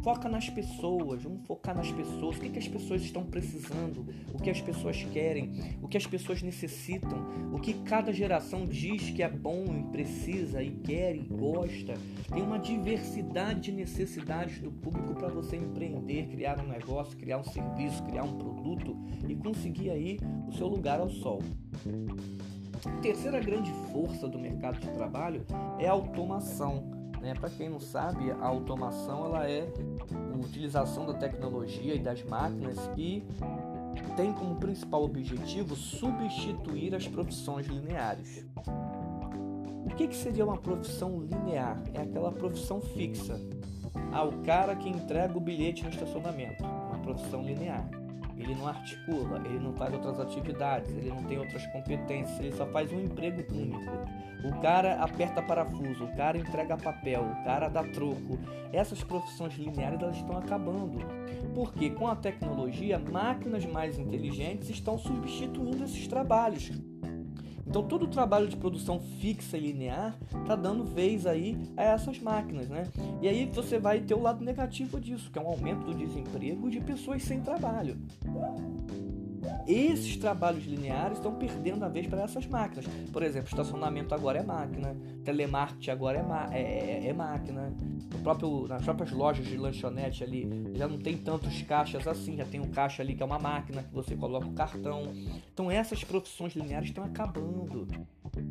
Foca 0.03 0.27
nas 0.27 0.49
pessoas, 0.49 1.23
vamos 1.23 1.45
focar 1.45 1.75
nas 1.75 1.91
pessoas. 1.91 2.37
O 2.37 2.39
que, 2.39 2.49
que 2.49 2.59
as 2.59 2.67
pessoas 2.67 3.01
estão 3.01 3.23
precisando, 3.23 4.07
o 4.33 4.41
que 4.41 4.49
as 4.49 4.61
pessoas 4.61 5.03
querem, 5.13 5.77
o 5.81 5.87
que 5.87 5.97
as 5.97 6.07
pessoas 6.07 6.41
necessitam, 6.41 7.27
o 7.53 7.59
que 7.59 7.73
cada 7.73 8.11
geração 8.11 8.65
diz 8.65 9.09
que 9.09 9.21
é 9.21 9.29
bom 9.29 9.65
e 9.77 9.91
precisa 9.91 10.63
e 10.63 10.71
quer 10.71 11.15
e 11.15 11.19
gosta. 11.19 11.93
Tem 12.33 12.41
uma 12.41 12.57
diversidade 12.57 13.61
de 13.61 13.71
necessidades 13.71 14.59
do 14.59 14.71
público 14.71 15.13
para 15.15 15.27
você 15.27 15.57
empreender, 15.57 16.27
criar 16.27 16.59
um 16.59 16.67
negócio 16.67 17.09
criar 17.17 17.37
um 17.37 17.43
serviço, 17.43 18.03
criar 18.03 18.23
um 18.23 18.37
produto 18.37 18.97
e 19.27 19.35
conseguir 19.35 19.89
aí 19.89 20.19
o 20.47 20.51
seu 20.51 20.67
lugar 20.67 20.99
ao 20.99 21.09
sol. 21.09 21.41
Terceira 23.01 23.39
grande 23.39 23.71
força 23.91 24.27
do 24.27 24.37
mercado 24.37 24.79
de 24.79 24.89
trabalho 24.91 25.45
é 25.77 25.87
a 25.87 25.91
automação. 25.91 26.83
Né? 27.21 27.33
Para 27.33 27.49
quem 27.49 27.69
não 27.69 27.79
sabe, 27.79 28.31
a 28.31 28.45
automação 28.45 29.25
ela 29.25 29.49
é 29.49 29.67
a 30.33 30.37
utilização 30.37 31.05
da 31.05 31.13
tecnologia 31.13 31.95
e 31.95 31.99
das 31.99 32.23
máquinas 32.23 32.77
que 32.95 33.25
tem 34.15 34.31
como 34.33 34.55
principal 34.55 35.03
objetivo 35.03 35.75
substituir 35.75 36.95
as 36.95 37.07
profissões 37.07 37.67
lineares. 37.67 38.45
O 39.85 39.95
que, 39.95 40.07
que 40.07 40.15
seria 40.15 40.45
uma 40.45 40.57
profissão 40.57 41.19
linear? 41.21 41.81
É 41.93 42.01
aquela 42.01 42.31
profissão 42.31 42.79
fixa. 42.79 43.39
Ah, 44.11 44.23
o 44.23 44.43
cara 44.43 44.75
que 44.75 44.87
entrega 44.87 45.37
o 45.37 45.41
bilhete 45.41 45.83
no 45.83 45.89
estacionamento 45.89 46.63
profissão 47.09 47.41
linear. 47.41 47.89
Ele 48.39 48.55
não 48.55 48.67
articula, 48.67 49.41
ele 49.45 49.59
não 49.59 49.73
faz 49.73 49.93
outras 49.93 50.19
atividades, 50.19 50.89
ele 50.95 51.09
não 51.09 51.23
tem 51.25 51.37
outras 51.37 51.65
competências, 51.67 52.39
ele 52.39 52.53
só 52.53 52.65
faz 52.67 52.91
um 52.91 53.01
emprego 53.01 53.43
único. 53.53 53.91
O 54.45 54.61
cara 54.61 55.03
aperta 55.03 55.41
parafuso, 55.41 56.05
o 56.05 56.15
cara 56.15 56.37
entrega 56.37 56.77
papel, 56.77 57.21
o 57.21 57.43
cara 57.43 57.67
dá 57.67 57.83
troco. 57.83 58.39
Essas 58.71 59.03
profissões 59.03 59.53
lineares 59.55 60.01
elas 60.01 60.15
estão 60.15 60.37
acabando. 60.37 60.99
Porque 61.53 61.89
com 61.89 62.07
a 62.07 62.15
tecnologia, 62.15 62.97
máquinas 62.97 63.65
mais 63.65 63.99
inteligentes 63.99 64.69
estão 64.69 64.97
substituindo 64.97 65.83
esses 65.83 66.07
trabalhos. 66.07 66.71
Então 67.69 67.83
todo 67.83 68.03
o 68.03 68.07
trabalho 68.07 68.47
de 68.47 68.57
produção 68.57 68.99
fixa 68.99 69.55
e 69.55 69.61
linear 69.61 70.17
está 70.41 70.55
dando 70.55 70.83
vez 70.83 71.27
aí 71.27 71.55
a 71.77 71.83
essas 71.83 72.19
máquinas, 72.19 72.67
né? 72.67 72.87
E 73.21 73.27
aí 73.27 73.45
você 73.45 73.77
vai 73.77 73.99
ter 73.99 74.15
o 74.15 74.21
lado 74.21 74.43
negativo 74.43 74.99
disso, 74.99 75.29
que 75.31 75.37
é 75.37 75.41
um 75.41 75.47
aumento 75.47 75.85
do 75.85 75.93
desemprego 75.93 76.69
de 76.69 76.81
pessoas 76.81 77.21
sem 77.21 77.41
trabalho. 77.41 77.95
Esses 79.67 80.17
trabalhos 80.17 80.65
lineares 80.65 81.17
estão 81.17 81.33
perdendo 81.35 81.83
a 81.83 81.87
vez 81.87 82.07
para 82.07 82.23
essas 82.23 82.45
máquinas. 82.47 82.85
Por 83.11 83.23
exemplo, 83.23 83.49
estacionamento 83.49 84.13
agora 84.13 84.39
é 84.39 84.43
máquina, 84.43 84.95
telemarketing 85.23 85.91
agora 85.91 86.17
é, 86.51 86.57
é, 86.57 87.05
é, 87.05 87.07
é 87.07 87.13
máquina. 87.13 87.73
Próprio, 88.23 88.67
nas 88.67 88.83
próprias 88.83 89.11
lojas 89.11 89.45
de 89.45 89.57
lanchonete 89.57 90.23
ali 90.23 90.73
já 90.75 90.87
não 90.87 90.97
tem 90.97 91.17
tantos 91.17 91.61
caixas 91.61 92.07
assim, 92.07 92.35
já 92.35 92.45
tem 92.45 92.59
um 92.59 92.69
caixa 92.69 93.01
ali 93.01 93.15
que 93.15 93.23
é 93.23 93.25
uma 93.25 93.39
máquina 93.39 93.83
que 93.83 93.93
você 93.93 94.15
coloca 94.15 94.47
o 94.47 94.53
cartão. 94.53 95.13
Então 95.53 95.69
essas 95.69 96.03
profissões 96.03 96.53
lineares 96.53 96.89
estão 96.89 97.03
acabando. 97.03 97.87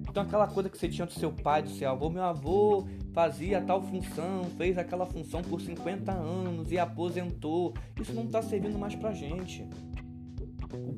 Então 0.09 0.23
aquela 0.23 0.47
coisa 0.47 0.69
que 0.69 0.79
você 0.79 0.89
tinha 0.89 1.07
do 1.07 1.13
seu 1.13 1.33
pai, 1.33 1.63
do 1.63 1.71
seu 1.71 1.91
avô, 1.91 2.11
meu 2.11 2.23
avô 2.23 2.87
fazia 3.13 3.61
tal 3.61 3.83
função, 3.83 4.45
fez 4.57 4.79
aquela 4.79 5.07
função 5.07 5.43
por 5.43 5.61
50 5.61 6.13
anos 6.13 6.73
e 6.73 6.79
aposentou. 6.79 7.75
Isso 8.01 8.13
não 8.13 8.25
está 8.25 8.43
servindo 8.43 8.79
mais 8.79 8.95
pra 8.95 9.13
gente. 9.13 9.67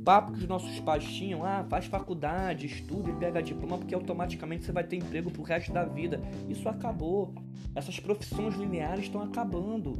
Papo 0.04 0.32
que 0.32 0.38
os 0.38 0.48
nossos 0.48 0.80
pais 0.80 1.04
tinham, 1.04 1.44
ah, 1.44 1.64
faz 1.68 1.86
faculdade, 1.86 2.66
estuda 2.66 3.10
e 3.10 3.14
pega 3.14 3.42
diploma, 3.42 3.78
porque 3.78 3.94
automaticamente 3.94 4.64
você 4.64 4.72
vai 4.72 4.84
ter 4.84 4.96
emprego 4.96 5.30
pro 5.30 5.42
resto 5.42 5.72
da 5.72 5.84
vida. 5.84 6.20
Isso 6.48 6.68
acabou. 6.68 7.34
Essas 7.74 8.00
profissões 8.00 8.54
lineares 8.54 9.04
estão 9.04 9.20
acabando. 9.22 9.98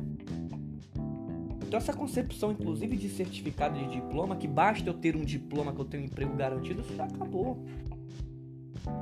Então 1.66 1.78
essa 1.78 1.92
concepção, 1.92 2.50
inclusive, 2.50 2.96
de 2.96 3.08
certificado 3.08 3.78
de 3.78 3.88
diploma, 3.90 4.34
que 4.34 4.48
basta 4.48 4.88
eu 4.88 4.94
ter 4.94 5.14
um 5.14 5.24
diploma 5.24 5.72
que 5.72 5.80
eu 5.80 5.84
tenho 5.84 6.02
um 6.02 6.06
emprego 6.06 6.34
garantido, 6.34 6.80
isso 6.80 6.96
já 6.96 7.04
acabou. 7.04 7.64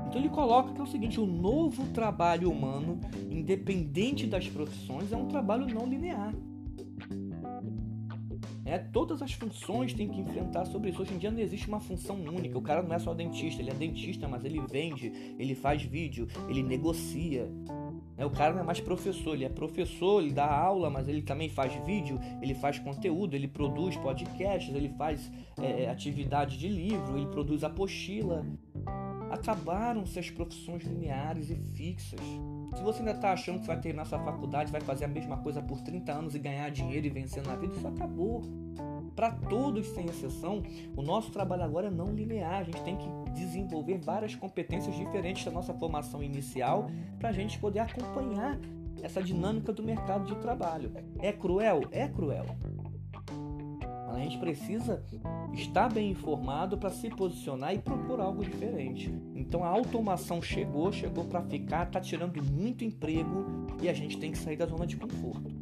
Então 0.07 0.21
ele 0.21 0.29
coloca 0.29 0.73
que 0.73 0.81
é 0.81 0.85
o 0.85 0.87
seguinte: 0.87 1.21
o 1.21 1.27
novo 1.27 1.87
trabalho 1.95 2.51
humano, 2.51 3.01
independente 3.31 4.27
das 4.27 4.49
profissões, 4.49 5.13
é 5.13 5.17
um 5.17 5.27
trabalho 5.27 5.67
não 5.73 5.87
linear. 5.87 6.35
É, 8.69 8.77
todas 8.77 9.23
as 9.23 9.33
funções 9.33 9.95
têm 9.95 10.07
que 10.07 10.21
enfrentar 10.21 10.67
sobre 10.67 10.91
isso. 10.91 11.01
Hoje 11.01 11.15
em 11.15 11.19
dia 11.19 11.31
não 11.31 11.39
existe 11.39 11.67
uma 11.67 11.81
função 11.81 12.17
única. 12.17 12.59
O 12.59 12.61
cara 12.61 12.83
não 12.83 12.95
é 12.95 12.99
só 12.99 13.15
dentista, 13.15 13.63
ele 13.63 13.71
é 13.71 13.75
dentista, 13.75 14.29
mas 14.29 14.45
ele 14.45 14.61
vende, 14.71 15.11
ele 15.39 15.55
faz 15.55 15.83
vídeo, 15.83 16.29
ele 16.51 16.63
negocia. 16.63 17.51
É, 18.19 18.27
o 18.27 18.31
cara 18.31 18.53
não 18.53 18.61
é 18.61 18.65
mais 18.65 18.79
professor, 18.79 19.33
ele 19.33 19.47
é 19.47 19.49
professor, 19.49 20.21
ele 20.21 20.33
dá 20.33 20.45
aula, 20.45 20.91
mas 20.91 21.09
ele 21.09 21.23
também 21.23 21.49
faz 21.49 21.73
vídeo, 21.87 22.21
ele 22.43 22.53
faz 22.53 22.79
conteúdo, 22.79 23.35
ele 23.35 23.49
produz 23.49 23.97
podcasts, 23.97 24.75
ele 24.75 24.91
faz 24.91 25.33
é, 25.59 25.85
é 25.85 25.89
atividade 25.89 26.59
de 26.59 26.69
livro, 26.69 27.17
ele 27.17 27.29
produz 27.29 27.65
apostila. 27.65 28.45
Acabaram-se 29.31 30.19
as 30.19 30.31
profissões 30.31 30.83
lineares 30.85 31.51
e 31.51 31.57
fixas. 31.75 32.21
Se 32.75 32.83
você 32.83 33.01
ainda 33.01 33.13
está 33.13 33.33
achando 33.33 33.61
que 33.61 33.67
vai 33.67 33.81
terminar 33.81 34.05
sua 34.05 34.19
faculdade, 34.19 34.73
vai 34.73 34.81
fazer 34.81 35.05
a 35.05 35.09
mesma 35.09 35.37
coisa 35.39 35.63
por 35.63 35.81
30 35.81 36.13
anos 36.13 36.35
e 36.35 36.39
ganhar 36.39 36.71
dinheiro 36.71 37.07
e 37.07 37.11
vencer 37.11 37.47
na 37.47 37.57
vida, 37.57 37.75
isso 37.75 37.87
acabou. 37.87 38.43
Para 39.15 39.33
todos, 39.33 39.87
sem 39.89 40.07
exceção, 40.07 40.63
o 40.97 41.03
nosso 41.03 41.33
trabalho 41.33 41.65
agora 41.65 41.89
é 41.89 41.91
não 41.91 42.15
linear. 42.15 42.61
A 42.61 42.63
gente 42.63 42.81
tem 42.83 42.97
que 42.97 43.09
desenvolver 43.33 43.99
várias 43.99 44.35
competências 44.35 44.95
diferentes 44.95 45.45
da 45.45 45.51
nossa 45.51 45.75
formação 45.75 46.23
inicial 46.23 46.89
para 47.19 47.31
a 47.31 47.33
gente 47.33 47.59
poder 47.59 47.81
acompanhar 47.81 48.59
essa 49.03 49.23
dinâmica 49.23 49.73
do 49.73 49.83
mercado 49.83 50.27
de 50.27 50.37
trabalho. 50.37 50.93
É 51.21 51.33
cruel? 51.33 51.83
É 51.91 52.09
cruel. 52.09 52.47
A 54.19 54.23
gente 54.25 54.39
precisa 54.39 55.01
estar 55.55 55.93
bem 55.93 56.11
informado 56.11 56.77
para 56.77 56.91
se 56.91 57.09
posicionar 57.09 57.73
e 57.73 57.79
propor 57.79 58.21
algo 58.21 58.43
diferente. 58.43 59.15
Então 59.37 59.63
a 59.63 59.69
automação 59.69 60.43
chegou, 60.43 60.91
chegou 60.91 61.25
para 61.25 61.41
ficar, 61.43 61.87
está 61.87 62.01
tirando 62.01 62.43
muito 62.43 62.85
emprego 62.85 63.47
e 63.81 63.89
a 63.89 63.95
gente 63.95 64.19
tem 64.19 64.33
que 64.33 64.39
sair 64.39 64.57
da 64.57 64.67
zona 64.67 64.89
de 64.89 64.97
conforto. 64.97 65.57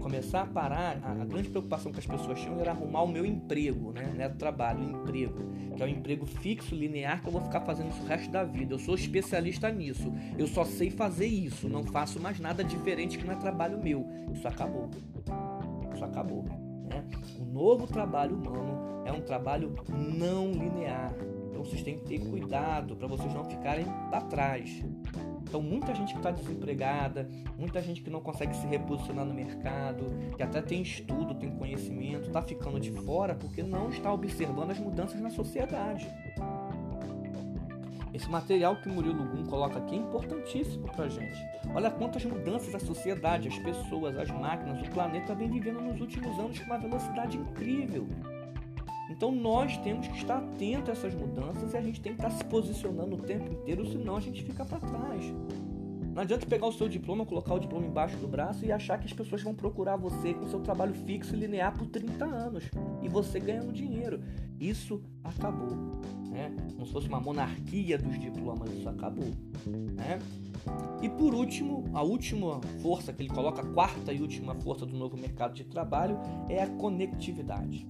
Começar 0.00 0.42
a 0.42 0.46
parar, 0.46 0.98
a, 1.02 1.24
grande 1.24 1.50
preocupação 1.50 1.92
que 1.92 1.98
as 1.98 2.06
pessoas 2.06 2.40
tinham 2.40 2.58
era 2.58 2.70
arrumar 2.70 3.02
o 3.02 3.08
meu 3.08 3.24
emprego, 3.24 3.92
né? 3.92 4.12
Não 4.14 4.24
é 4.24 4.28
trabalho, 4.30 4.82
emprego, 4.82 5.42
que 5.76 5.82
é 5.82 5.86
um 5.86 5.88
emprego 5.88 6.24
fixo, 6.24 6.74
linear, 6.74 7.20
que 7.20 7.28
eu 7.28 7.32
vou 7.32 7.42
ficar 7.42 7.60
fazendo 7.62 7.90
isso 7.90 8.02
o 8.02 8.06
resto 8.06 8.30
da 8.30 8.44
vida. 8.44 8.74
Eu 8.74 8.78
sou 8.78 8.94
especialista 8.94 9.70
nisso, 9.70 10.10
eu 10.38 10.46
só 10.46 10.64
sei 10.64 10.90
fazer 10.90 11.26
isso, 11.26 11.68
não 11.68 11.82
faço 11.82 12.20
mais 12.20 12.40
nada 12.40 12.64
diferente 12.64 13.18
que 13.18 13.24
não 13.24 13.32
é 13.32 13.36
trabalho 13.36 13.82
meu. 13.82 14.06
Isso 14.32 14.46
acabou. 14.46 14.90
Isso 15.94 16.04
acabou. 16.04 16.63
Né? 16.84 17.04
O 17.38 17.44
novo 17.44 17.86
trabalho 17.86 18.36
humano 18.36 19.04
é 19.04 19.12
um 19.12 19.20
trabalho 19.20 19.74
não 19.88 20.50
linear. 20.52 21.14
Então 21.50 21.64
vocês 21.64 21.82
têm 21.82 21.98
que 21.98 22.04
ter 22.04 22.18
cuidado 22.18 22.96
para 22.96 23.06
vocês 23.08 23.32
não 23.32 23.44
ficarem 23.44 23.86
para 24.10 24.20
trás. 24.22 24.84
Então, 25.54 25.62
muita 25.62 25.94
gente 25.94 26.12
que 26.12 26.18
está 26.18 26.32
desempregada, 26.32 27.28
muita 27.56 27.80
gente 27.80 28.02
que 28.02 28.10
não 28.10 28.20
consegue 28.20 28.56
se 28.56 28.66
reposicionar 28.66 29.24
no 29.24 29.32
mercado, 29.32 30.06
que 30.36 30.42
até 30.42 30.60
tem 30.60 30.82
estudo, 30.82 31.32
tem 31.34 31.48
conhecimento, 31.50 32.26
está 32.26 32.42
ficando 32.42 32.80
de 32.80 32.90
fora 32.90 33.36
porque 33.36 33.62
não 33.62 33.88
está 33.88 34.12
observando 34.12 34.72
as 34.72 34.80
mudanças 34.80 35.20
na 35.20 35.30
sociedade. 35.30 36.08
Esse 38.14 38.30
material 38.30 38.76
que 38.76 38.88
Murilo 38.88 39.24
Gum 39.24 39.44
coloca 39.46 39.76
aqui 39.76 39.96
é 39.96 39.98
importantíssimo 39.98 40.86
para 40.86 41.06
a 41.06 41.08
gente. 41.08 41.36
Olha 41.74 41.90
quantas 41.90 42.24
mudanças 42.24 42.72
a 42.72 42.78
sociedade, 42.78 43.48
as 43.48 43.58
pessoas, 43.58 44.16
as 44.16 44.30
máquinas, 44.30 44.86
o 44.86 44.90
planeta 44.92 45.34
vem 45.34 45.50
vivendo 45.50 45.80
nos 45.80 46.00
últimos 46.00 46.38
anos 46.38 46.56
com 46.60 46.66
uma 46.66 46.78
velocidade 46.78 47.36
incrível. 47.36 48.06
Então 49.10 49.32
nós 49.32 49.76
temos 49.78 50.06
que 50.06 50.16
estar 50.16 50.38
atento 50.38 50.90
a 50.90 50.92
essas 50.92 51.12
mudanças 51.12 51.74
e 51.74 51.76
a 51.76 51.82
gente 51.82 52.00
tem 52.00 52.14
que 52.14 52.24
estar 52.24 52.30
se 52.30 52.44
posicionando 52.44 53.16
o 53.16 53.18
tempo 53.18 53.52
inteiro, 53.52 53.84
senão 53.84 54.16
a 54.16 54.20
gente 54.20 54.44
fica 54.44 54.64
para 54.64 54.78
trás. 54.78 55.34
Não 56.14 56.22
adianta 56.22 56.46
pegar 56.46 56.68
o 56.68 56.72
seu 56.72 56.88
diploma, 56.88 57.26
colocar 57.26 57.54
o 57.54 57.58
diploma 57.58 57.84
embaixo 57.84 58.16
do 58.18 58.28
braço 58.28 58.64
e 58.64 58.70
achar 58.70 58.98
que 58.98 59.06
as 59.06 59.12
pessoas 59.12 59.42
vão 59.42 59.52
procurar 59.52 59.96
você 59.96 60.32
com 60.32 60.46
seu 60.48 60.60
trabalho 60.60 60.94
fixo 60.94 61.34
e 61.34 61.38
linear 61.38 61.76
por 61.76 61.88
30 61.88 62.24
anos 62.24 62.70
e 63.02 63.08
você 63.08 63.40
ganhando 63.40 63.72
dinheiro. 63.72 64.20
Isso 64.60 65.02
acabou. 65.24 65.76
Né? 66.30 66.54
Como 66.72 66.86
se 66.86 66.92
fosse 66.92 67.08
uma 67.08 67.18
monarquia 67.18 67.98
dos 67.98 68.16
diplomas, 68.16 68.70
isso 68.70 68.88
acabou. 68.88 69.28
Né? 69.66 70.20
E 71.02 71.08
por 71.08 71.34
último, 71.34 71.84
a 71.92 72.02
última 72.02 72.60
força 72.80 73.12
que 73.12 73.20
ele 73.20 73.30
coloca, 73.30 73.62
a 73.62 73.66
quarta 73.66 74.12
e 74.12 74.20
última 74.20 74.54
força 74.54 74.86
do 74.86 74.96
novo 74.96 75.16
mercado 75.16 75.52
de 75.52 75.64
trabalho 75.64 76.16
é 76.48 76.62
a 76.62 76.68
conectividade. 76.68 77.84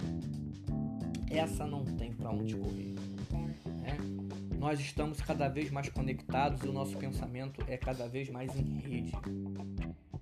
Essa 1.29 1.67
não 1.67 1.83
tem 1.83 2.11
para 2.11 2.31
onde 2.31 2.55
correr. 2.55 2.94
Nós 4.65 4.79
estamos 4.79 5.21
cada 5.21 5.47
vez 5.47 5.69
mais 5.69 5.89
conectados 5.89 6.63
e 6.63 6.67
o 6.67 6.73
nosso 6.73 6.97
pensamento 6.97 7.63
é 7.67 7.77
cada 7.77 8.07
vez 8.07 8.31
mais 8.31 8.49
em 8.55 8.79
rede. 8.79 9.11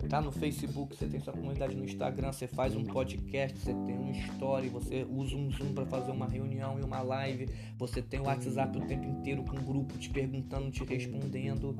Tá 0.09 0.19
no 0.19 0.33
Facebook, 0.33 0.97
você 0.97 1.07
tem 1.07 1.17
sua 1.21 1.31
comunidade 1.31 1.73
no 1.77 1.85
Instagram, 1.85 2.29
você 2.33 2.45
faz 2.45 2.75
um 2.75 2.83
podcast, 2.83 3.57
você 3.57 3.73
tem 3.73 3.97
um 3.97 4.11
story, 4.11 4.67
você 4.67 5.07
usa 5.09 5.37
um 5.37 5.49
Zoom 5.49 5.73
para 5.73 5.85
fazer 5.85 6.11
uma 6.11 6.27
reunião 6.27 6.77
e 6.77 6.83
uma 6.83 7.01
live, 7.01 7.47
você 7.77 8.01
tem 8.01 8.19
o 8.19 8.23
WhatsApp 8.23 8.77
o 8.77 8.81
tempo 8.81 9.05
inteiro 9.05 9.45
com 9.45 9.55
um 9.55 9.63
grupo 9.63 9.97
te 9.97 10.09
perguntando, 10.09 10.69
te 10.69 10.83
respondendo. 10.83 11.73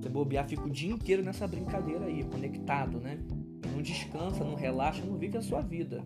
Você 0.00 0.08
bobear, 0.08 0.48
fica 0.48 0.62
o 0.62 0.70
dia 0.70 0.92
inteiro 0.92 1.24
nessa 1.24 1.48
brincadeira 1.48 2.04
aí, 2.04 2.22
conectado, 2.22 3.00
né? 3.00 3.18
Não 3.72 3.82
descansa, 3.82 4.44
não 4.44 4.54
relaxa, 4.54 5.04
não 5.04 5.16
vive 5.16 5.38
a 5.38 5.42
sua 5.42 5.60
vida. 5.60 6.04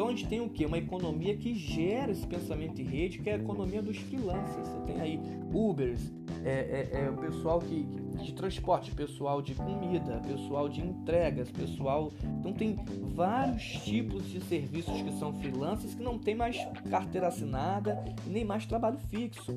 Então 0.00 0.08
a 0.08 0.12
gente 0.12 0.28
tem 0.28 0.40
o 0.40 0.48
que? 0.48 0.64
Uma 0.64 0.78
economia 0.78 1.36
que 1.36 1.54
gera 1.54 2.10
esse 2.10 2.26
pensamento 2.26 2.80
em 2.80 2.84
rede, 2.86 3.18
que 3.18 3.28
é 3.28 3.34
a 3.34 3.36
economia 3.36 3.82
dos 3.82 3.98
freelancers. 3.98 4.66
Você 4.66 4.80
tem 4.86 4.98
aí 4.98 5.20
Ubers, 5.52 6.10
é, 6.42 6.88
é, 6.90 7.02
é 7.02 7.10
o 7.10 7.18
pessoal 7.18 7.58
que, 7.58 7.86
de 8.22 8.32
transporte, 8.32 8.94
pessoal 8.94 9.42
de 9.42 9.54
comida, 9.54 10.22
pessoal 10.26 10.70
de 10.70 10.80
entregas, 10.80 11.50
pessoal. 11.50 12.10
Então 12.38 12.50
tem 12.50 12.78
vários 13.14 13.62
tipos 13.62 14.26
de 14.30 14.40
serviços 14.40 15.02
que 15.02 15.12
são 15.18 15.34
freelancers 15.34 15.92
que 15.92 16.02
não 16.02 16.18
tem 16.18 16.34
mais 16.34 16.56
carteira 16.88 17.28
assinada 17.28 18.02
nem 18.26 18.42
mais 18.42 18.64
trabalho 18.64 18.98
fixo. 19.10 19.54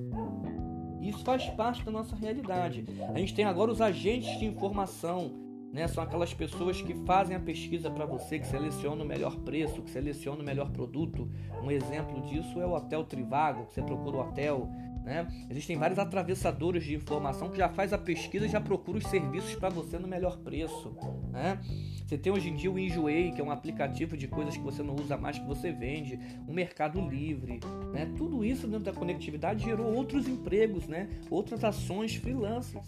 Isso 0.99 1.23
faz 1.23 1.45
parte 1.51 1.85
da 1.85 1.91
nossa 1.91 2.17
realidade. 2.17 2.83
A 3.15 3.17
gente 3.17 3.33
tem 3.33 3.45
agora 3.45 3.71
os 3.71 3.79
agentes 3.79 4.37
de 4.39 4.45
informação, 4.45 5.31
né? 5.73 5.87
São 5.87 6.03
aquelas 6.03 6.31
pessoas 6.31 6.79
que 6.79 6.93
fazem 6.93 7.35
a 7.35 7.39
pesquisa 7.39 7.89
para 7.89 8.05
você, 8.05 8.37
que 8.37 8.45
selecionam 8.45 9.03
o 9.03 9.07
melhor 9.07 9.35
preço, 9.37 9.81
que 9.81 9.89
selecionam 9.89 10.41
o 10.41 10.45
melhor 10.45 10.69
produto. 10.69 11.27
Um 11.63 11.71
exemplo 11.71 12.21
disso 12.21 12.61
é 12.61 12.65
o 12.65 12.73
Hotel 12.73 13.03
Trivago, 13.03 13.65
que 13.65 13.73
você 13.73 13.81
procura 13.81 14.17
o 14.17 14.19
hotel. 14.19 14.69
Né? 15.03 15.27
Existem 15.49 15.75
vários 15.75 15.99
atravessadores 15.99 16.83
de 16.85 16.95
informação 16.95 17.49
que 17.49 17.57
já 17.57 17.67
faz 17.67 17.91
a 17.91 17.97
pesquisa 17.97 18.45
e 18.45 18.49
já 18.49 18.61
procura 18.61 18.99
os 18.99 19.03
serviços 19.07 19.55
para 19.55 19.67
você 19.67 19.97
no 19.97 20.07
melhor 20.07 20.37
preço. 20.37 20.95
Né? 21.29 21.59
Você 22.05 22.17
tem 22.17 22.31
hoje 22.31 22.49
em 22.49 22.55
dia 22.55 22.71
o 22.71 22.77
Enjoei, 22.77 23.31
que 23.31 23.41
é 23.41 23.43
um 23.43 23.51
aplicativo 23.51 24.15
de 24.15 24.27
coisas 24.27 24.55
que 24.55 24.63
você 24.63 24.83
não 24.83 24.95
usa 24.95 25.17
mais, 25.17 25.39
que 25.39 25.45
você 25.45 25.71
vende, 25.71 26.19
o 26.47 26.53
Mercado 26.53 27.01
Livre. 27.01 27.59
Né? 27.91 28.13
Tudo 28.15 28.45
isso 28.45 28.67
dentro 28.67 28.85
da 28.85 28.93
conectividade 28.93 29.65
gerou 29.65 29.93
outros 29.93 30.27
empregos, 30.27 30.87
né? 30.87 31.09
outras 31.29 31.63
ações 31.63 32.15
freelancers. 32.15 32.87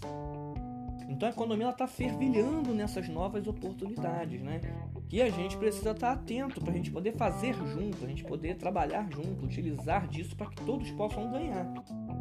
Então 1.07 1.27
a 1.27 1.31
economia 1.31 1.69
está 1.69 1.87
fervilhando 1.87 2.73
nessas 2.73 3.07
novas 3.07 3.47
oportunidades, 3.47 4.41
né? 4.41 4.61
Que 5.07 5.21
a 5.21 5.29
gente 5.29 5.55
precisa 5.57 5.91
estar 5.91 6.07
tá 6.07 6.13
atento 6.13 6.59
para 6.61 6.71
a 6.71 6.75
gente 6.75 6.91
poder 6.91 7.13
fazer 7.15 7.53
junto, 7.53 8.03
a 8.03 8.07
gente 8.07 8.23
poder 8.23 8.55
trabalhar 8.55 9.07
junto, 9.11 9.45
utilizar 9.45 10.07
disso 10.07 10.35
para 10.35 10.47
que 10.47 10.63
todos 10.65 10.89
possam 10.91 11.31
ganhar, 11.31 11.65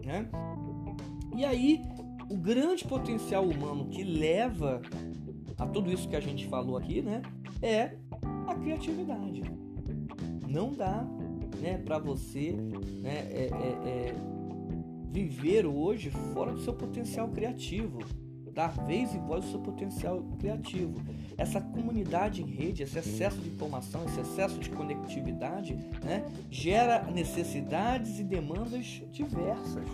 né? 0.04 0.28
E 1.34 1.44
aí 1.44 1.82
o 2.30 2.36
grande 2.36 2.84
potencial 2.84 3.44
humano 3.44 3.88
que 3.88 4.04
leva 4.04 4.80
a 5.58 5.66
tudo 5.66 5.90
isso 5.90 6.08
que 6.08 6.16
a 6.16 6.20
gente 6.20 6.46
falou 6.46 6.76
aqui, 6.76 7.02
né? 7.02 7.22
É 7.62 7.96
a 8.46 8.54
criatividade. 8.54 9.42
Não 10.46 10.72
dá, 10.72 11.04
né, 11.60 11.78
para 11.78 11.98
você, 11.98 12.52
né, 12.52 13.26
é, 13.30 13.50
é, 13.50 13.88
é, 13.88 14.14
viver 15.10 15.66
hoje 15.66 16.10
fora 16.10 16.52
do 16.52 16.60
seu 16.60 16.74
potencial 16.74 17.28
criativo 17.28 17.98
dar 18.54 18.68
vez 18.86 19.12
e 19.12 19.18
voz 19.18 19.44
ao 19.44 19.50
seu 19.50 19.60
potencial 19.60 20.22
criativo. 20.38 20.94
Essa 21.36 21.60
comunidade 21.60 22.42
em 22.42 22.46
rede, 22.46 22.82
esse 22.82 22.98
excesso 22.98 23.38
de 23.38 23.48
informação, 23.48 24.04
esse 24.04 24.20
excesso 24.20 24.58
de 24.58 24.70
conectividade, 24.70 25.74
né, 26.04 26.24
gera 26.50 27.02
necessidades 27.10 28.20
e 28.20 28.24
demandas 28.24 29.02
diversas. 29.10 29.88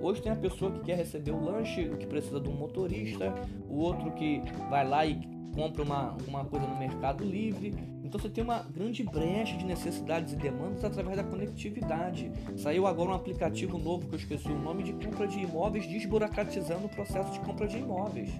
Hoje 0.00 0.22
tem 0.22 0.32
a 0.32 0.36
pessoa 0.36 0.70
que 0.72 0.80
quer 0.80 0.96
receber 0.96 1.30
o 1.30 1.42
lanche, 1.42 1.88
que 1.98 2.06
precisa 2.06 2.40
de 2.40 2.48
um 2.48 2.56
motorista, 2.56 3.34
o 3.68 3.76
outro 3.76 4.10
que 4.12 4.42
vai 4.68 4.86
lá 4.86 5.06
e 5.06 5.20
compra 5.54 5.82
uma, 5.82 6.16
uma 6.26 6.44
coisa 6.44 6.66
no 6.66 6.78
Mercado 6.78 7.24
Livre. 7.24 7.93
Então 8.04 8.20
você 8.20 8.28
tem 8.28 8.44
uma 8.44 8.58
grande 8.58 9.02
brecha 9.02 9.56
de 9.56 9.64
necessidades 9.64 10.34
e 10.34 10.36
demandas 10.36 10.84
através 10.84 11.16
da 11.16 11.24
conectividade. 11.24 12.30
Saiu 12.54 12.86
agora 12.86 13.10
um 13.10 13.14
aplicativo 13.14 13.78
novo 13.78 14.06
que 14.06 14.14
eu 14.14 14.18
esqueci 14.18 14.48
o 14.48 14.58
nome 14.58 14.82
de 14.82 14.92
compra 14.92 15.26
de 15.26 15.40
imóveis, 15.40 15.86
desburocratizando 15.86 16.84
o 16.84 16.88
processo 16.90 17.32
de 17.32 17.40
compra 17.40 17.66
de 17.66 17.78
imóveis. 17.78 18.30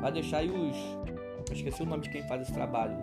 Vai 0.00 0.10
deixar 0.10 0.38
aí 0.38 0.50
os. 0.50 0.76
Eu 1.48 1.54
esqueci 1.54 1.82
o 1.82 1.86
nome 1.86 2.04
de 2.04 2.10
quem 2.10 2.26
faz 2.26 2.40
esse 2.40 2.52
trabalho. 2.52 2.96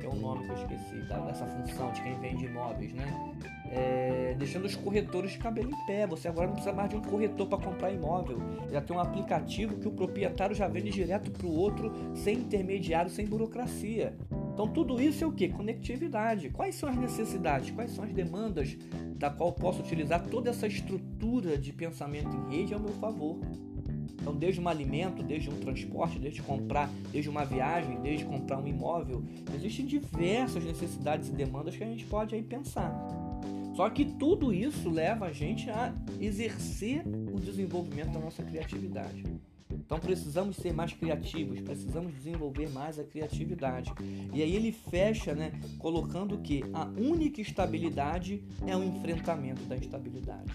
Tem 0.00 0.08
um 0.08 0.16
nome 0.16 0.46
que 0.46 0.50
eu 0.50 0.56
esqueci, 0.56 0.96
dessa 1.26 1.46
função 1.46 1.92
de 1.92 2.02
quem 2.02 2.18
vende 2.18 2.46
imóveis, 2.46 2.92
né? 2.94 3.34
É, 3.70 4.34
deixando 4.38 4.64
os 4.64 4.76
corretores 4.76 5.32
de 5.32 5.38
cabelo 5.38 5.70
em 5.70 5.86
pé. 5.86 6.06
Você 6.06 6.28
agora 6.28 6.46
não 6.46 6.54
precisa 6.54 6.74
mais 6.74 6.90
de 6.90 6.96
um 6.96 7.02
corretor 7.02 7.46
para 7.46 7.58
comprar 7.58 7.90
imóvel. 7.90 8.38
Já 8.70 8.80
tem 8.80 8.96
um 8.96 9.00
aplicativo 9.00 9.76
que 9.76 9.88
o 9.88 9.92
proprietário 9.92 10.54
já 10.54 10.68
vende 10.68 10.90
direto 10.90 11.30
para 11.30 11.46
o 11.46 11.54
outro, 11.54 11.92
sem 12.14 12.38
intermediário, 12.38 13.10
sem 13.10 13.26
burocracia. 13.26 14.16
Então 14.52 14.68
tudo 14.68 15.00
isso 15.00 15.22
é 15.22 15.26
o 15.26 15.32
que? 15.32 15.48
Conectividade. 15.48 16.50
Quais 16.50 16.74
são 16.74 16.88
as 16.88 16.96
necessidades? 16.96 17.70
Quais 17.70 17.90
são 17.90 18.04
as 18.04 18.12
demandas 18.12 18.76
da 19.16 19.30
qual 19.30 19.52
posso 19.52 19.80
utilizar 19.80 20.24
toda 20.26 20.50
essa 20.50 20.66
estrutura 20.66 21.58
de 21.58 21.72
pensamento 21.72 22.34
em 22.34 22.56
rede 22.56 22.72
ao 22.72 22.80
meu 22.80 22.92
favor? 22.94 23.38
Então, 24.26 24.34
desde 24.34 24.60
um 24.60 24.68
alimento, 24.68 25.22
desde 25.22 25.48
um 25.48 25.56
transporte, 25.60 26.18
desde 26.18 26.42
comprar, 26.42 26.90
desde 27.12 27.30
uma 27.30 27.44
viagem, 27.44 28.00
desde 28.00 28.24
comprar 28.24 28.58
um 28.58 28.66
imóvel, 28.66 29.22
existem 29.54 29.86
diversas 29.86 30.64
necessidades 30.64 31.28
e 31.28 31.32
demandas 31.32 31.76
que 31.76 31.84
a 31.84 31.86
gente 31.86 32.04
pode 32.06 32.34
aí 32.34 32.42
pensar. 32.42 32.92
Só 33.76 33.90
que 33.90 34.06
tudo 34.06 34.54
isso 34.54 34.88
leva 34.88 35.26
a 35.26 35.32
gente 35.32 35.68
a 35.68 35.94
exercer 36.18 37.02
o 37.06 37.38
desenvolvimento 37.38 38.10
da 38.10 38.18
nossa 38.18 38.42
criatividade. 38.42 39.22
Então 39.70 40.00
precisamos 40.00 40.56
ser 40.56 40.72
mais 40.72 40.94
criativos, 40.94 41.60
precisamos 41.60 42.12
desenvolver 42.14 42.70
mais 42.70 42.98
a 42.98 43.04
criatividade. 43.04 43.92
E 44.32 44.42
aí 44.42 44.56
ele 44.56 44.72
fecha, 44.72 45.34
né, 45.34 45.52
colocando 45.78 46.38
que 46.38 46.64
a 46.72 46.86
única 46.86 47.42
estabilidade 47.42 48.42
é 48.66 48.74
o 48.74 48.82
enfrentamento 48.82 49.62
da 49.64 49.76
instabilidade. 49.76 50.54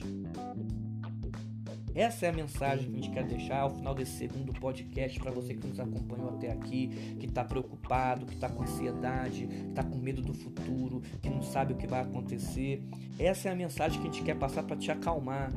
Essa 1.94 2.28
é 2.28 2.30
a 2.30 2.34
mensagem 2.34 2.90
que 2.90 2.92
a 2.92 3.02
gente 3.02 3.12
quer 3.12 3.26
deixar 3.26 3.60
ao 3.60 3.70
final 3.70 3.94
desse 3.94 4.14
segundo 4.14 4.54
podcast 4.54 5.20
para 5.20 5.32
você 5.32 5.54
que 5.54 5.68
nos 5.68 5.80
acompanhou 5.80 6.30
até 6.30 6.52
aqui, 6.52 6.88
que 7.20 7.26
está 7.26 7.44
preocupado, 7.44 8.26
que 8.26 8.34
está 8.34 8.48
com 8.48 8.64
ansiedade, 8.64 9.46
que 9.48 9.70
está 9.70 9.84
com 9.84 9.98
medo 9.98 10.22
do 10.22 10.34
futuro, 10.34 11.02
que 11.22 11.30
não 11.30 11.44
sabe 11.44 11.74
o 11.74 11.76
que 11.76 11.88
vai 11.88 12.02
acontecer. 12.02 12.82
Essa 13.20 13.50
é 13.50 13.52
a 13.52 13.56
mensagem 13.56 14.02
que 14.02 14.08
a 14.08 14.12
gente 14.12 14.24
quer 14.24 14.36
passar 14.36 14.64
para 14.64 14.78
te 14.78 14.90
acalmar. 14.90 15.52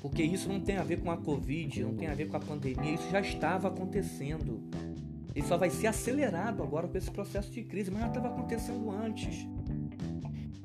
Porque 0.00 0.22
isso 0.22 0.48
não 0.48 0.58
tem 0.58 0.78
a 0.78 0.82
ver 0.82 1.00
com 1.00 1.10
a 1.10 1.16
Covid, 1.16 1.84
não 1.84 1.94
tem 1.94 2.08
a 2.08 2.14
ver 2.14 2.28
com 2.28 2.36
a 2.36 2.40
pandemia, 2.40 2.94
isso 2.94 3.08
já 3.10 3.20
estava 3.20 3.68
acontecendo. 3.68 4.60
Ele 5.34 5.46
só 5.46 5.56
vai 5.56 5.70
ser 5.70 5.86
acelerado 5.86 6.62
agora 6.62 6.88
com 6.88 6.98
esse 6.98 7.10
processo 7.10 7.50
de 7.50 7.62
crise, 7.62 7.90
mas 7.90 8.02
já 8.02 8.08
estava 8.08 8.28
acontecendo 8.28 8.90
antes. 8.90 9.46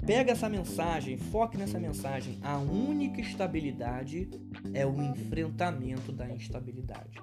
Pega 0.07 0.31
essa 0.31 0.47
mensagem, 0.47 1.17
foque 1.17 1.57
nessa 1.57 1.77
mensagem. 1.77 2.39
A 2.41 2.57
única 2.57 3.19
estabilidade 3.19 4.29
é 4.73 4.85
o 4.85 5.01
enfrentamento 5.03 6.13
da 6.13 6.29
instabilidade. 6.29 7.19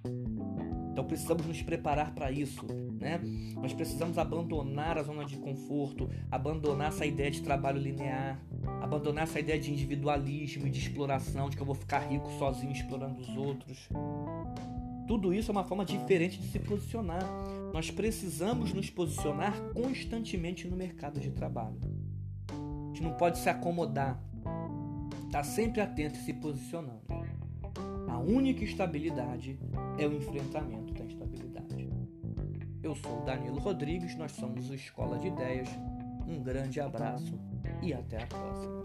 Então 0.92 1.02
precisamos 1.02 1.46
nos 1.46 1.62
preparar 1.62 2.14
para 2.14 2.30
isso. 2.30 2.66
Né? 3.00 3.22
Nós 3.54 3.72
precisamos 3.72 4.18
abandonar 4.18 4.98
a 4.98 5.02
zona 5.02 5.24
de 5.24 5.38
conforto, 5.38 6.10
abandonar 6.30 6.88
essa 6.88 7.06
ideia 7.06 7.30
de 7.30 7.40
trabalho 7.40 7.80
linear, 7.80 8.38
abandonar 8.82 9.24
essa 9.24 9.40
ideia 9.40 9.58
de 9.58 9.72
individualismo 9.72 10.66
e 10.66 10.70
de 10.70 10.78
exploração, 10.78 11.48
de 11.48 11.56
que 11.56 11.62
eu 11.62 11.66
vou 11.66 11.74
ficar 11.74 12.00
rico 12.00 12.30
sozinho 12.38 12.70
explorando 12.70 13.18
os 13.18 13.34
outros. 13.34 13.88
Tudo 15.08 15.32
isso 15.32 15.50
é 15.50 15.52
uma 15.52 15.64
forma 15.64 15.86
diferente 15.86 16.38
de 16.38 16.48
se 16.48 16.58
posicionar. 16.58 17.24
Nós 17.72 17.90
precisamos 17.90 18.74
nos 18.74 18.90
posicionar 18.90 19.58
constantemente 19.72 20.68
no 20.68 20.76
mercado 20.76 21.18
de 21.18 21.30
trabalho. 21.30 21.80
Gente 22.94 23.02
não 23.02 23.14
pode 23.14 23.38
se 23.38 23.48
acomodar. 23.48 24.16
Está 25.26 25.42
sempre 25.42 25.80
atento 25.80 26.16
e 26.16 26.22
se 26.22 26.32
posicionando. 26.32 27.02
A 28.06 28.18
única 28.18 28.62
estabilidade 28.62 29.58
é 29.98 30.06
o 30.06 30.12
enfrentamento 30.12 30.94
da 30.94 31.04
instabilidade. 31.04 31.90
Eu 32.80 32.94
sou 32.94 33.24
Danilo 33.24 33.58
Rodrigues, 33.58 34.14
nós 34.14 34.30
somos 34.30 34.70
o 34.70 34.74
Escola 34.74 35.18
de 35.18 35.26
Ideias. 35.26 35.68
Um 36.28 36.40
grande 36.40 36.80
abraço 36.80 37.36
e 37.82 37.92
até 37.92 38.22
a 38.22 38.26
próxima. 38.28 38.84